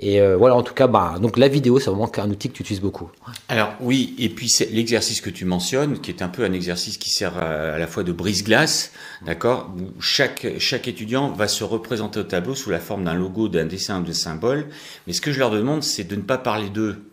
Et 0.00 0.20
euh, 0.20 0.36
voilà, 0.36 0.56
en 0.56 0.62
tout 0.62 0.74
cas, 0.74 0.88
bah, 0.88 1.16
donc 1.20 1.38
la 1.38 1.46
vidéo, 1.46 1.78
c'est 1.78 1.88
vraiment 1.88 2.10
un 2.16 2.30
outil 2.30 2.48
que 2.48 2.54
tu 2.54 2.62
utilises 2.62 2.80
beaucoup. 2.80 3.10
Alors 3.48 3.74
oui, 3.80 4.14
et 4.18 4.28
puis 4.28 4.48
c'est 4.48 4.70
l'exercice 4.70 5.20
que 5.20 5.30
tu 5.30 5.44
mentionnes, 5.44 6.00
qui 6.00 6.10
est 6.10 6.20
un 6.20 6.28
peu 6.28 6.44
un 6.44 6.52
exercice 6.52 6.98
qui 6.98 7.10
sert 7.10 7.38
à, 7.38 7.74
à 7.74 7.78
la 7.78 7.86
fois 7.86 8.02
de 8.02 8.12
brise-glace, 8.12 8.92
d'accord 9.24 9.72
Chaque 10.00 10.46
chaque 10.58 10.88
étudiant 10.88 11.30
va 11.30 11.46
se 11.46 11.62
représenter 11.62 12.20
au 12.20 12.24
tableau 12.24 12.54
sous 12.54 12.70
la 12.70 12.80
forme 12.80 13.04
d'un 13.04 13.14
logo, 13.14 13.48
d'un 13.48 13.66
dessin, 13.66 14.00
de 14.00 14.12
symbole. 14.12 14.66
Mais 15.06 15.12
ce 15.12 15.20
que 15.20 15.32
je 15.32 15.38
leur 15.38 15.50
demande, 15.50 15.84
c'est 15.84 16.04
de 16.04 16.16
ne 16.16 16.22
pas 16.22 16.38
parler 16.38 16.70
d'eux 16.70 17.04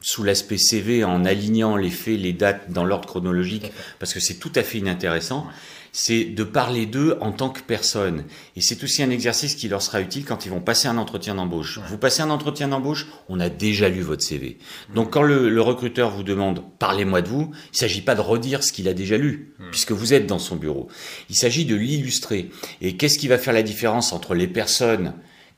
sous 0.00 0.22
l'aspect 0.22 0.58
CV 0.58 1.02
en 1.04 1.24
alignant 1.24 1.76
les 1.76 1.90
faits, 1.90 2.20
les 2.20 2.34
dates 2.34 2.70
dans 2.70 2.84
l'ordre 2.84 3.08
chronologique, 3.08 3.72
parce 3.98 4.12
que 4.12 4.20
c'est 4.20 4.34
tout 4.34 4.52
à 4.54 4.62
fait 4.62 4.78
inintéressant 4.78 5.46
c'est 5.96 6.24
de 6.24 6.42
parler 6.42 6.86
d'eux 6.86 7.16
en 7.20 7.30
tant 7.30 7.50
que 7.50 7.60
personne. 7.60 8.24
Et 8.56 8.60
c'est 8.60 8.82
aussi 8.82 9.00
un 9.04 9.10
exercice 9.10 9.54
qui 9.54 9.68
leur 9.68 9.80
sera 9.80 10.00
utile 10.00 10.24
quand 10.24 10.44
ils 10.44 10.48
vont 10.50 10.60
passer 10.60 10.88
un 10.88 10.98
entretien 10.98 11.36
d'embauche. 11.36 11.78
Vous 11.88 11.98
passez 11.98 12.20
un 12.20 12.30
entretien 12.30 12.66
d'embauche, 12.66 13.06
on 13.28 13.38
a 13.38 13.48
déjà 13.48 13.88
lu 13.88 14.00
votre 14.00 14.22
CV. 14.22 14.58
Donc 14.92 15.12
quand 15.12 15.22
le, 15.22 15.48
le 15.48 15.60
recruteur 15.62 16.10
vous 16.10 16.24
demande 16.24 16.64
parlez-moi 16.80 17.22
de 17.22 17.28
vous, 17.28 17.52
il 17.72 17.78
s'agit 17.78 18.00
pas 18.00 18.16
de 18.16 18.20
redire 18.20 18.64
ce 18.64 18.72
qu'il 18.72 18.88
a 18.88 18.92
déjà 18.92 19.16
lu, 19.16 19.54
mmh. 19.58 19.64
puisque 19.70 19.92
vous 19.92 20.12
êtes 20.12 20.26
dans 20.26 20.40
son 20.40 20.56
bureau. 20.56 20.88
Il 21.30 21.36
s'agit 21.36 21.64
de 21.64 21.76
l'illustrer. 21.76 22.50
Et 22.80 22.96
qu'est-ce 22.96 23.18
qui 23.18 23.28
va 23.28 23.38
faire 23.38 23.54
la 23.54 23.62
différence 23.62 24.12
entre 24.12 24.34
les 24.34 24.48
personnes 24.48 25.14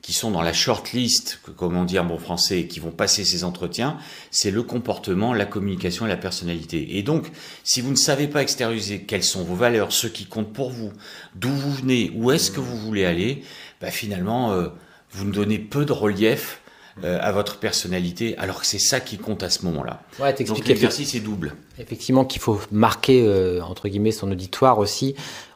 qui 0.07 0.13
sont 0.13 0.31
dans 0.31 0.41
la 0.41 0.53
shortlist, 0.53 1.41
comme 1.57 1.75
on 1.75 1.83
dit 1.83 1.99
en 1.99 2.05
bon 2.05 2.17
français, 2.17 2.67
qui 2.67 2.79
vont 2.79 2.91
passer 2.91 3.25
ces 3.25 3.43
entretiens, 3.43 3.97
c'est 4.31 4.51
le 4.51 4.63
comportement, 4.63 5.33
la 5.33 5.43
communication 5.43 6.05
et 6.05 6.07
la 6.07 6.15
personnalité. 6.15 6.97
Et 6.97 7.03
donc, 7.03 7.29
si 7.65 7.81
vous 7.81 7.91
ne 7.91 7.97
savez 7.97 8.29
pas 8.29 8.41
extérioriser 8.41 9.01
quelles 9.01 9.25
sont 9.25 9.43
vos 9.43 9.55
valeurs, 9.55 9.91
ce 9.91 10.07
qui 10.07 10.25
compte 10.25 10.53
pour 10.53 10.69
vous, 10.69 10.93
d'où 11.35 11.49
vous 11.49 11.73
venez, 11.73 12.13
où 12.15 12.31
est-ce 12.31 12.51
que 12.51 12.61
vous 12.61 12.77
voulez 12.77 13.03
aller, 13.03 13.43
bah 13.81 13.91
finalement, 13.91 14.53
euh, 14.53 14.69
vous 15.11 15.25
ne 15.25 15.33
donnez 15.33 15.59
peu 15.59 15.83
de 15.83 15.91
relief 15.91 16.61
euh, 17.03 17.19
à 17.21 17.31
votre 17.31 17.59
personnalité, 17.59 18.35
alors 18.37 18.59
que 18.61 18.65
c'est 18.65 18.79
ça 18.79 18.99
qui 18.99 19.17
compte 19.17 19.43
à 19.43 19.49
ce 19.49 19.65
moment-là. 19.65 20.01
Ouais, 20.19 20.33
Donc 20.43 20.67
l'exercice 20.67 21.13
est 21.15 21.19
double. 21.19 21.53
Effectivement, 21.79 22.25
qu'il 22.25 22.41
faut 22.41 22.59
marquer 22.71 23.23
euh, 23.25 23.61
entre 23.61 23.87
guillemets 23.87 24.11
son 24.11 24.31
auditoire 24.31 24.79
aussi 24.79 25.15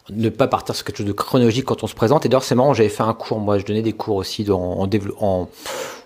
ne 0.10 0.30
pas 0.30 0.48
partir 0.48 0.76
sur 0.76 0.86
quelque 0.86 0.98
chose 0.98 1.06
de 1.06 1.12
chronologique 1.14 1.66
quand 1.66 1.84
on 1.84 1.88
se 1.88 1.96
présente. 1.96 2.26
Et 2.26 2.30
d'ailleurs, 2.30 2.44
c'est 2.44 2.56
marrant, 2.56 2.74
j'avais 2.74 2.90
fait 2.90 3.04
un 3.04 3.14
cours, 3.14 3.40
moi, 3.40 3.60
je 3.60 3.66
donnais 3.66 3.82
des 3.82 3.94
cours 3.94 4.18
aussi 4.18 4.50
en, 4.52 4.56
en, 4.56 4.90
en 5.20 5.50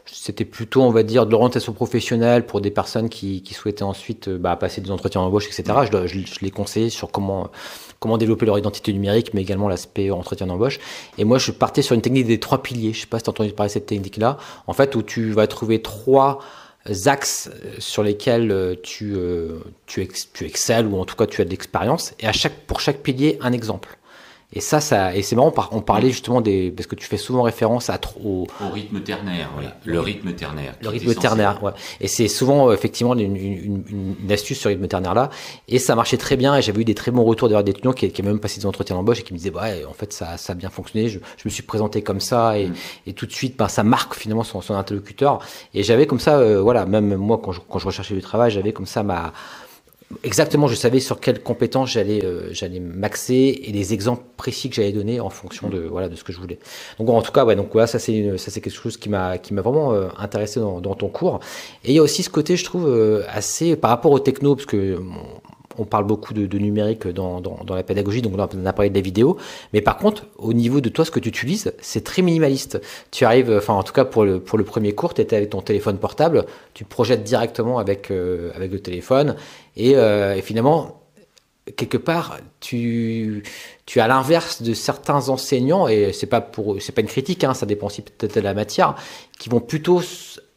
c'était 0.06 0.46
plutôt, 0.46 0.81
on 0.81 0.92
va 0.92 1.04
dire, 1.04 1.25
de 1.25 1.31
l'orientation 1.31 1.74
professionnelle 1.74 2.46
pour 2.46 2.62
des 2.62 2.72
personnes 2.72 3.10
qui, 3.10 3.42
qui 3.42 3.54
souhaitaient 3.54 3.84
ensuite 3.84 4.30
bah, 4.30 4.56
passer 4.56 4.81
des 4.81 4.92
entretiens 4.92 5.22
d'embauche, 5.22 5.48
etc. 5.48 5.80
Je, 5.92 6.07
je, 6.07 6.19
je 6.19 6.40
les 6.42 6.52
conseillais 6.52 6.90
sur 6.90 7.12
comment, 7.12 7.50
comment 8.00 8.18
développer 8.18 8.46
leur 8.46 8.57
identité 8.57 8.94
numérique, 8.94 9.34
mais 9.34 9.42
également 9.42 9.68
l'aspect 9.68 10.12
entretien 10.12 10.48
d'embauche. 10.48 10.80
Et 11.18 11.24
moi, 11.24 11.38
je 11.38 11.52
partais 11.52 11.81
sur 11.81 11.96
une 11.96 12.02
technique 12.02 12.28
des 12.28 12.40
trois 12.40 12.62
piliers. 12.62 12.94
Je 12.94 13.02
sais 13.02 13.07
pas 13.07 13.18
si 13.18 13.24
tu 13.24 13.30
as 13.30 13.31
entendu 13.31 13.52
parler 13.52 13.69
de 13.69 13.74
cette 13.74 13.88
technique-là. 13.88 14.38
En 14.68 14.74
fait, 14.74 14.95
où 14.95 15.02
tu 15.02 15.31
vas 15.31 15.47
trouver 15.47 15.81
trois 15.81 16.40
axes 17.06 17.50
sur 17.80 18.04
lesquels 18.04 18.78
tu, 18.83 19.16
tu, 19.88 20.02
ex, 20.02 20.30
tu 20.33 20.45
excelles 20.45 20.85
ou 20.85 21.00
en 21.00 21.06
tout 21.06 21.16
cas 21.16 21.26
tu 21.26 21.42
as 21.42 21.45
de 21.45 21.50
l'expérience 21.50 22.14
et 22.19 22.28
à 22.28 22.31
chaque, 22.31 22.54
pour 22.68 22.80
chaque 22.80 23.00
pilier 23.00 23.40
un 23.42 23.54
exemple. 23.54 23.97
Et 24.57 24.62
ça, 24.62 24.80
ça 24.80 25.14
et 25.14 25.21
c'est 25.21 25.35
marrant, 25.35 25.54
on 25.71 25.81
parlait 25.81 26.09
justement 26.09 26.40
des 26.40 26.71
parce 26.71 26.88
que 26.88 26.95
tu 26.95 27.06
fais 27.06 27.18
souvent 27.18 27.42
référence 27.42 27.90
à 27.90 28.00
au, 28.24 28.47
au 28.62 28.69
rythme 28.74 29.02
ternaire, 29.02 29.50
oui. 29.57 29.66
le 29.83 30.00
rythme 30.00 30.31
ternaire. 30.31 30.76
Le 30.81 30.88
rythme 30.88 31.14
ternaire, 31.14 31.62
ouais. 31.62 31.74
Et 32.00 32.07
c'est 32.07 32.30
souvent 32.30 32.71
effectivement 32.71 33.16
une, 33.16 33.35
une, 33.35 34.16
une, 34.21 34.31
astuce 34.31 34.57
sur 34.57 34.69
le 34.69 34.76
rythme 34.76 34.88
ternaire 34.88 35.14
là, 35.14 35.30
et 35.68 35.78
ça 35.78 35.94
marchait 35.95 36.16
très 36.16 36.38
bien. 36.38 36.56
Et 36.56 36.62
j'avais 36.62 36.81
eu 36.81 36.85
des 36.85 36.95
très 36.95 37.12
bons 37.12 37.26
retours 37.26 37.50
d'ailleurs 37.50 37.66
d'étudiants 37.66 37.92
qui, 37.92 38.09
qui 38.09 38.21
avaient 38.21 38.31
même 38.31 38.40
passé 38.40 38.62
des 38.62 38.66
entretiens 38.66 38.95
d'embauche 38.95 39.19
et 39.19 39.24
qui 39.24 39.33
me 39.33 39.38
disaient 39.38 39.54
ouais, 39.54 39.83
en 39.83 39.94
fait 39.94 40.14
ça, 40.14 40.38
ça 40.38 40.54
a 40.54 40.56
bien 40.56 40.69
fonctionné. 40.69 41.09
Je, 41.09 41.19
je 41.19 41.44
me 41.44 41.50
suis 41.50 41.64
présenté 41.64 42.02
comme 42.02 42.21
ça 42.21 42.57
et, 42.57 42.71
et 43.07 43.12
tout 43.12 43.26
de 43.26 43.33
suite, 43.33 43.57
bah, 43.57 43.68
ça 43.68 43.83
marque 43.83 44.16
finalement 44.16 44.44
son, 44.44 44.62
son 44.62 44.76
interlocuteur. 44.76 45.40
Et 45.74 45.83
j'avais 45.83 46.07
comme 46.07 46.21
ça, 46.21 46.38
euh, 46.38 46.62
voilà, 46.62 46.85
même 46.85 47.16
moi 47.16 47.42
quand 47.44 47.52
je, 47.52 47.59
quand 47.68 47.80
je 47.80 47.88
recherchais 47.88 48.16
du 48.16 48.21
travail, 48.21 48.52
j'avais 48.52 48.71
comme 48.71 48.85
ça 48.85 49.04
ma 49.04 49.33
exactement, 50.24 50.68
je 50.68 50.76
savais 50.76 51.00
sur 51.00 51.19
quelles 51.19 51.42
compétences 51.42 51.92
j'allais 51.92 52.24
euh, 52.24 52.50
j'allais 52.52 52.80
m'axer 52.80 53.62
et 53.64 53.71
les 53.71 53.94
exemples 53.94 54.24
précis 54.38 54.69
que 54.69 54.76
j'allais 54.76 54.92
donner 54.92 55.19
en 55.19 55.30
fonction 55.30 55.69
de 55.69 55.80
voilà 55.80 56.09
de 56.09 56.16
ce 56.16 56.24
que 56.24 56.31
je 56.31 56.40
voulais. 56.40 56.59
Donc 57.00 57.09
en 57.09 57.21
tout 57.21 57.31
cas, 57.31 57.45
ouais, 57.45 57.56
donc 57.56 57.69
voilà, 57.71 57.88
ça 57.88 58.00
c'est 58.00 58.12
quelque 58.62 58.69
chose 58.69 58.97
qui 58.97 59.09
m'a 59.09 59.38
vraiment 59.52 59.94
euh, 59.94 60.07
intéressé 60.18 60.59
dans, 60.59 60.81
dans, 60.81 60.95
ton 60.95 61.09
cours. 61.09 61.40
Et 61.83 61.92
il 61.92 61.95
y 61.95 62.00
a 62.00 62.04
aussi 62.04 62.24
ce 62.24 62.30
côté, 62.30 62.56
je 62.56 62.64
trouve, 62.64 62.88
euh, 62.88 63.24
assez 63.30 63.76
par 63.76 63.90
rapport 63.90 64.12
au 64.12 64.19
techno, 64.19 64.56
parce 64.56 64.66
que 64.66 65.00
on 65.78 65.86
parle 65.86 66.06
beaucoup 66.06 66.34
de, 66.34 66.58
numérique 66.58 67.08
dans, 67.08 67.42
la 67.70 67.84
pédagogie, 67.84 68.22
donc 68.22 68.34
on 68.36 68.66
a 68.66 68.74
parlé 68.74 68.90
de 68.90 68.96
la 68.96 69.02
vidéo. 69.02 69.38
Mais 69.74 69.82
par 69.82 69.98
contre, 69.98 70.26
au 70.38 70.54
niveau 70.54 70.82
de 70.82 70.90
toi, 70.90 71.06
ce 71.06 71.12
que 71.12 71.20
tu 71.20 71.30
utilises, 71.30 71.74
c'est 71.82 72.04
très 72.04 72.22
minimaliste. 72.22 72.82
Tu 73.12 73.26
arrives, 73.26 73.52
enfin 73.52 73.74
en 73.74 73.84
tout 73.84 73.94
cas 73.94 74.06
pour 74.06 74.24
le, 74.24 74.40
premier 74.40 74.94
cours, 74.94 75.14
tu 75.14 75.22
étais 75.22 75.36
avec 75.36 75.50
ton 75.52 75.62
téléphone 75.62 75.98
portable, 75.98 76.46
tu 76.74 76.86
projettes 76.86 77.24
directement 77.24 77.80
avec, 77.80 78.12
euh, 78.12 78.52
le 78.58 78.80
téléphone. 78.80 79.36
Et, 79.76 79.96
euh, 79.96 80.36
et, 80.36 80.42
finalement, 80.42 81.02
quelque 81.76 81.98
part, 81.98 82.38
tu, 82.60 83.44
tu 83.86 84.00
as 84.00 84.08
l'inverse 84.08 84.62
de 84.62 84.74
certains 84.74 85.30
enseignants, 85.30 85.88
et 85.88 86.14
c'est 86.14 86.28
pas 86.28 86.42
pas 86.42 87.02
une 87.02 87.08
critique, 87.08 87.44
hein, 87.44 87.54
ça 87.54 87.66
dépend 87.66 87.88
aussi 87.88 88.02
peut-être 88.02 88.36
de 88.36 88.42
la 88.42 88.54
matière, 88.54 88.96
qui 89.40 89.50
vont 89.50 89.60
plutôt 89.60 90.02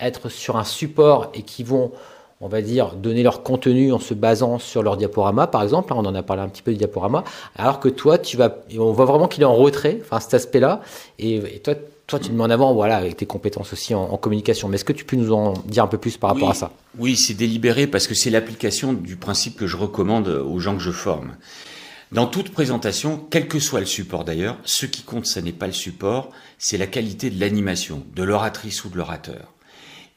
être 0.00 0.28
sur 0.28 0.56
un 0.56 0.64
support 0.64 1.30
et 1.34 1.42
qui 1.42 1.64
vont 1.64 1.92
on 2.40 2.48
va 2.48 2.62
dire, 2.62 2.94
donner 2.94 3.22
leur 3.22 3.42
contenu 3.42 3.92
en 3.92 3.98
se 3.98 4.14
basant 4.14 4.58
sur 4.58 4.82
leur 4.82 4.96
diaporama, 4.96 5.46
par 5.46 5.62
exemple. 5.62 5.92
Hein, 5.92 5.96
on 5.98 6.06
en 6.06 6.14
a 6.14 6.22
parlé 6.22 6.42
un 6.42 6.48
petit 6.48 6.62
peu 6.62 6.70
du 6.70 6.76
diaporama. 6.78 7.24
Alors 7.56 7.80
que 7.80 7.88
toi, 7.88 8.18
tu 8.18 8.36
vas, 8.36 8.58
on 8.78 8.92
voit 8.92 9.06
vraiment 9.06 9.26
qu'il 9.26 9.42
est 9.42 9.46
en 9.46 9.56
retrait, 9.56 9.98
enfin, 10.02 10.20
cet 10.20 10.34
aspect-là. 10.34 10.80
Et, 11.18 11.60
toi, 11.64 11.74
toi, 12.06 12.18
tu 12.18 12.28
te 12.28 12.32
mets 12.32 12.42
en 12.42 12.50
avant, 12.50 12.72
voilà, 12.74 12.96
avec 12.96 13.16
tes 13.16 13.26
compétences 13.26 13.72
aussi 13.72 13.94
en, 13.94 14.16
communication. 14.16 14.68
Mais 14.68 14.76
est-ce 14.76 14.84
que 14.84 14.92
tu 14.92 15.04
peux 15.04 15.16
nous 15.16 15.32
en 15.32 15.54
dire 15.66 15.82
un 15.82 15.88
peu 15.88 15.98
plus 15.98 16.16
par 16.16 16.30
rapport 16.30 16.50
à 16.50 16.54
ça? 16.54 16.70
Oui, 16.98 17.16
c'est 17.16 17.34
délibéré 17.34 17.86
parce 17.86 18.06
que 18.06 18.14
c'est 18.14 18.30
l'application 18.30 18.92
du 18.92 19.16
principe 19.16 19.56
que 19.56 19.66
je 19.66 19.76
recommande 19.76 20.28
aux 20.28 20.58
gens 20.60 20.76
que 20.76 20.82
je 20.82 20.92
forme. 20.92 21.36
Dans 22.12 22.26
toute 22.26 22.50
présentation, 22.50 23.26
quel 23.30 23.48
que 23.48 23.58
soit 23.58 23.80
le 23.80 23.86
support 23.86 24.24
d'ailleurs, 24.24 24.56
ce 24.64 24.86
qui 24.86 25.02
compte, 25.02 25.26
ce 25.26 25.40
n'est 25.40 25.52
pas 25.52 25.66
le 25.66 25.74
support, 25.74 26.30
c'est 26.56 26.78
la 26.78 26.86
qualité 26.86 27.28
de 27.28 27.38
l'animation, 27.38 28.02
de 28.16 28.22
l'oratrice 28.22 28.84
ou 28.84 28.88
de 28.88 28.96
l'orateur. 28.96 29.52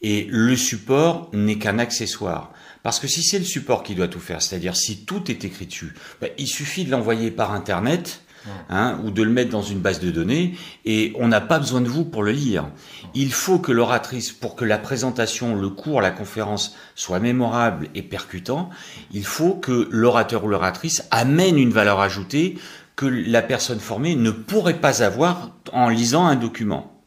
Et 0.01 0.27
le 0.29 0.55
support 0.55 1.29
n'est 1.33 1.57
qu'un 1.57 1.79
accessoire. 1.79 2.51
Parce 2.83 2.99
que 2.99 3.07
si 3.07 3.21
c'est 3.21 3.39
le 3.39 3.45
support 3.45 3.83
qui 3.83 3.93
doit 3.93 4.07
tout 4.07 4.19
faire, 4.19 4.41
c'est-à-dire 4.41 4.75
si 4.75 5.05
tout 5.05 5.29
est 5.29 5.45
écrit 5.45 5.67
dessus, 5.67 5.93
ben, 6.19 6.31
il 6.37 6.47
suffit 6.47 6.85
de 6.85 6.91
l'envoyer 6.91 7.29
par 7.29 7.51
Internet, 7.51 8.23
Hein, 8.69 8.99
ou 9.03 9.11
de 9.11 9.21
le 9.21 9.29
mettre 9.29 9.51
dans 9.51 9.61
une 9.61 9.79
base 9.79 9.99
de 9.99 10.09
données, 10.09 10.55
et 10.83 11.13
on 11.19 11.27
n'a 11.27 11.41
pas 11.41 11.59
besoin 11.59 11.79
de 11.79 11.87
vous 11.87 12.05
pour 12.05 12.23
le 12.23 12.31
lire. 12.31 12.71
Il 13.13 13.31
faut 13.31 13.59
que 13.59 13.71
l'oratrice, 13.71 14.31
pour 14.31 14.55
que 14.55 14.65
la 14.65 14.79
présentation, 14.79 15.55
le 15.55 15.69
cours, 15.69 16.01
la 16.01 16.09
conférence 16.09 16.75
soit 16.95 17.19
mémorable 17.19 17.89
et 17.93 18.01
percutant, 18.01 18.71
il 19.11 19.25
faut 19.25 19.53
que 19.53 19.87
l'orateur 19.91 20.43
ou 20.43 20.47
l'oratrice 20.47 21.03
amène 21.11 21.59
une 21.59 21.69
valeur 21.69 21.99
ajoutée 21.99 22.57
que 22.95 23.05
la 23.05 23.43
personne 23.43 23.79
formée 23.79 24.15
ne 24.15 24.31
pourrait 24.31 24.79
pas 24.79 25.03
avoir 25.03 25.51
en 25.71 25.89
lisant 25.89 26.25
un 26.25 26.35
document. 26.35 27.00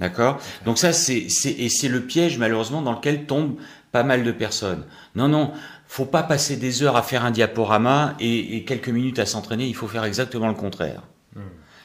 D'accord? 0.00 0.40
Donc 0.64 0.78
ça, 0.78 0.94
c'est, 0.94 1.14
et 1.18 1.68
c'est 1.68 1.88
le 1.88 2.00
piège 2.00 2.38
malheureusement 2.38 2.80
dans 2.80 2.92
lequel 2.92 3.26
tombent 3.26 3.56
pas 3.92 4.02
mal 4.02 4.24
de 4.24 4.32
personnes. 4.32 4.84
Non, 5.14 5.28
non, 5.28 5.52
faut 5.86 6.06
pas 6.06 6.22
passer 6.22 6.56
des 6.56 6.82
heures 6.82 6.96
à 6.96 7.02
faire 7.02 7.24
un 7.24 7.30
diaporama 7.30 8.14
et, 8.18 8.64
quelques 8.64 8.88
minutes 8.88 9.18
à 9.18 9.26
s'entraîner. 9.26 9.66
Il 9.66 9.74
faut 9.74 9.88
faire 9.88 10.04
exactement 10.04 10.48
le 10.48 10.54
contraire. 10.54 11.02
Hmm. 11.36 11.40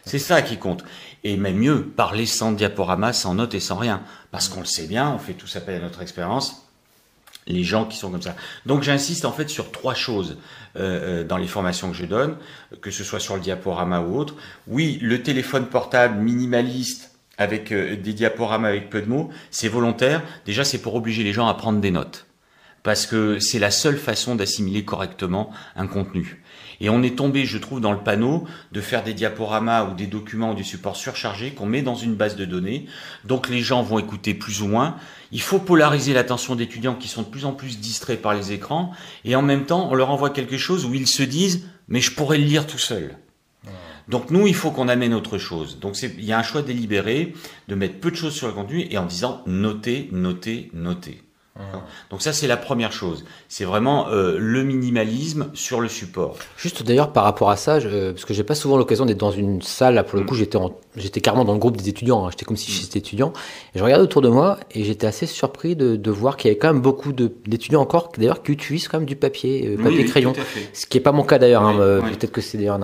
C'est 0.05 0.19
ça 0.19 0.41
qui 0.41 0.57
compte. 0.57 0.85
Et 1.23 1.35
même 1.35 1.57
mieux, 1.57 1.83
parler 1.83 2.25
sans 2.25 2.53
diaporama, 2.53 3.11
sans 3.11 3.35
notes 3.35 3.53
et 3.53 3.59
sans 3.59 3.75
rien. 3.75 4.01
Parce 4.31 4.47
qu'on 4.47 4.61
le 4.61 4.65
sait 4.65 4.87
bien, 4.87 5.11
on 5.11 5.17
fait 5.17 5.33
tous 5.33 5.55
appel 5.57 5.75
à 5.75 5.79
notre 5.79 6.01
expérience. 6.01 6.67
Les 7.47 7.63
gens 7.63 7.85
qui 7.85 7.97
sont 7.97 8.11
comme 8.11 8.21
ça. 8.21 8.35
Donc 8.65 8.81
j'insiste 8.81 9.25
en 9.25 9.31
fait 9.31 9.49
sur 9.49 9.71
trois 9.71 9.93
choses 9.93 10.37
euh, 10.77 11.21
euh, 11.21 11.23
dans 11.23 11.37
les 11.37 11.47
formations 11.47 11.91
que 11.91 11.97
je 11.97 12.05
donne, 12.05 12.37
que 12.81 12.91
ce 12.91 13.03
soit 13.03 13.19
sur 13.19 13.35
le 13.35 13.41
diaporama 13.41 13.99
ou 13.99 14.17
autre. 14.17 14.35
Oui, 14.67 14.99
le 15.01 15.21
téléphone 15.21 15.67
portable 15.67 16.17
minimaliste 16.19 17.14
avec 17.37 17.71
euh, 17.71 17.95
des 17.95 18.13
diaporamas 18.13 18.69
avec 18.69 18.89
peu 18.89 19.01
de 19.01 19.09
mots, 19.09 19.29
c'est 19.51 19.67
volontaire. 19.67 20.23
Déjà, 20.45 20.63
c'est 20.63 20.81
pour 20.81 20.95
obliger 20.95 21.23
les 21.23 21.33
gens 21.33 21.47
à 21.47 21.53
prendre 21.53 21.79
des 21.79 21.91
notes. 21.91 22.25
Parce 22.83 23.07
que 23.07 23.39
c'est 23.39 23.57
la 23.57 23.71
seule 23.71 23.97
façon 23.97 24.35
d'assimiler 24.35 24.85
correctement 24.85 25.49
un 25.75 25.87
contenu. 25.87 26.43
Et 26.81 26.89
on 26.89 27.01
est 27.03 27.17
tombé, 27.17 27.45
je 27.45 27.57
trouve, 27.57 27.81
dans 27.81 27.91
le 27.91 28.03
panneau 28.03 28.45
de 28.71 28.81
faire 28.81 29.03
des 29.03 29.13
diaporamas 29.13 29.85
ou 29.85 29.95
des 29.95 30.07
documents 30.07 30.51
ou 30.51 30.55
du 30.55 30.63
support 30.63 30.95
surchargé 30.95 31.51
qu'on 31.51 31.65
met 31.65 31.81
dans 31.81 31.95
une 31.95 32.15
base 32.15 32.35
de 32.35 32.45
données. 32.45 32.85
Donc 33.23 33.49
les 33.49 33.61
gens 33.61 33.81
vont 33.81 33.97
écouter 33.97 34.33
plus 34.33 34.61
ou 34.61 34.67
moins. 34.67 34.97
Il 35.31 35.41
faut 35.41 35.59
polariser 35.59 36.13
l'attention 36.13 36.55
d'étudiants 36.55 36.95
qui 36.95 37.07
sont 37.07 37.23
de 37.23 37.27
plus 37.27 37.45
en 37.45 37.53
plus 37.53 37.79
distraits 37.79 38.21
par 38.21 38.35
les 38.35 38.51
écrans. 38.51 38.91
Et 39.23 39.35
en 39.35 39.41
même 39.41 39.65
temps, 39.65 39.89
on 39.89 39.95
leur 39.95 40.11
envoie 40.11 40.29
quelque 40.29 40.57
chose 40.57 40.85
où 40.85 40.93
ils 40.93 41.07
se 41.07 41.23
disent, 41.23 41.67
mais 41.87 42.01
je 42.01 42.11
pourrais 42.11 42.37
le 42.37 42.45
lire 42.45 42.67
tout 42.67 42.77
seul. 42.77 43.17
Donc 44.07 44.29
nous, 44.29 44.47
il 44.47 44.55
faut 44.55 44.71
qu'on 44.71 44.87
amène 44.87 45.13
autre 45.13 45.37
chose. 45.37 45.79
Donc 45.79 46.01
il 46.01 46.23
y 46.23 46.33
a 46.33 46.39
un 46.39 46.43
choix 46.43 46.61
délibéré 46.61 47.33
de 47.67 47.75
mettre 47.75 47.99
peu 47.99 48.11
de 48.11 48.15
choses 48.15 48.35
sur 48.35 48.47
le 48.47 48.53
contenu 48.53 48.85
et 48.89 48.97
en 48.97 49.05
disant 49.05 49.41
notez, 49.47 50.09
notez, 50.11 50.69
notez. 50.73 51.24
Donc 52.09 52.21
ça 52.21 52.33
c'est 52.33 52.47
la 52.47 52.57
première 52.57 52.91
chose. 52.91 53.23
C'est 53.47 53.63
vraiment 53.63 54.09
euh, 54.09 54.35
le 54.37 54.63
minimalisme 54.63 55.47
sur 55.53 55.79
le 55.79 55.87
support. 55.87 56.35
Juste 56.57 56.83
d'ailleurs 56.83 57.13
par 57.13 57.23
rapport 57.23 57.49
à 57.49 57.55
ça, 57.55 57.79
je, 57.79 58.11
parce 58.11 58.25
que 58.25 58.33
j'ai 58.33 58.43
pas 58.43 58.55
souvent 58.55 58.75
l'occasion 58.75 59.05
d'être 59.05 59.17
dans 59.17 59.31
une 59.31 59.61
salle. 59.61 59.95
Là, 59.95 60.03
pour 60.03 60.17
le 60.17 60.23
mm. 60.23 60.27
coup, 60.27 60.35
j'étais 60.35 60.57
j'étais 60.97 61.21
carrément 61.21 61.45
dans 61.45 61.53
le 61.53 61.59
groupe 61.59 61.77
des 61.77 61.87
étudiants. 61.87 62.25
Hein. 62.25 62.29
J'étais 62.31 62.43
comme 62.43 62.57
si 62.57 62.71
mm. 62.71 62.75
j'étais 62.81 62.99
étudiant. 62.99 63.31
Et 63.73 63.79
je 63.79 63.83
regardais 63.83 64.03
autour 64.03 64.21
de 64.21 64.27
moi 64.27 64.57
et 64.71 64.83
j'étais 64.83 65.07
assez 65.07 65.27
surpris 65.27 65.77
de, 65.77 65.95
de 65.95 66.11
voir 66.11 66.35
qu'il 66.35 66.49
y 66.49 66.51
avait 66.51 66.59
quand 66.59 66.73
même 66.73 66.81
beaucoup 66.81 67.13
d'étudiants 67.13 67.81
encore 67.81 68.11
d'ailleurs 68.17 68.43
qui 68.43 68.51
utilisent 68.51 68.89
quand 68.89 68.99
même 68.99 69.07
du 69.07 69.15
papier, 69.15 69.77
euh, 69.79 69.81
papier 69.81 70.03
crayon. 70.03 70.33
Ce 70.73 70.85
qui 70.85 70.97
est 70.97 71.01
pas 71.01 71.13
mon 71.13 71.23
cas 71.23 71.39
d'ailleurs. 71.39 71.63
Hein. 71.63 71.79
Euh, 71.79 72.01
peut-être 72.01 72.31
que 72.31 72.41
c'est 72.41 72.57
d'ailleurs 72.57 72.79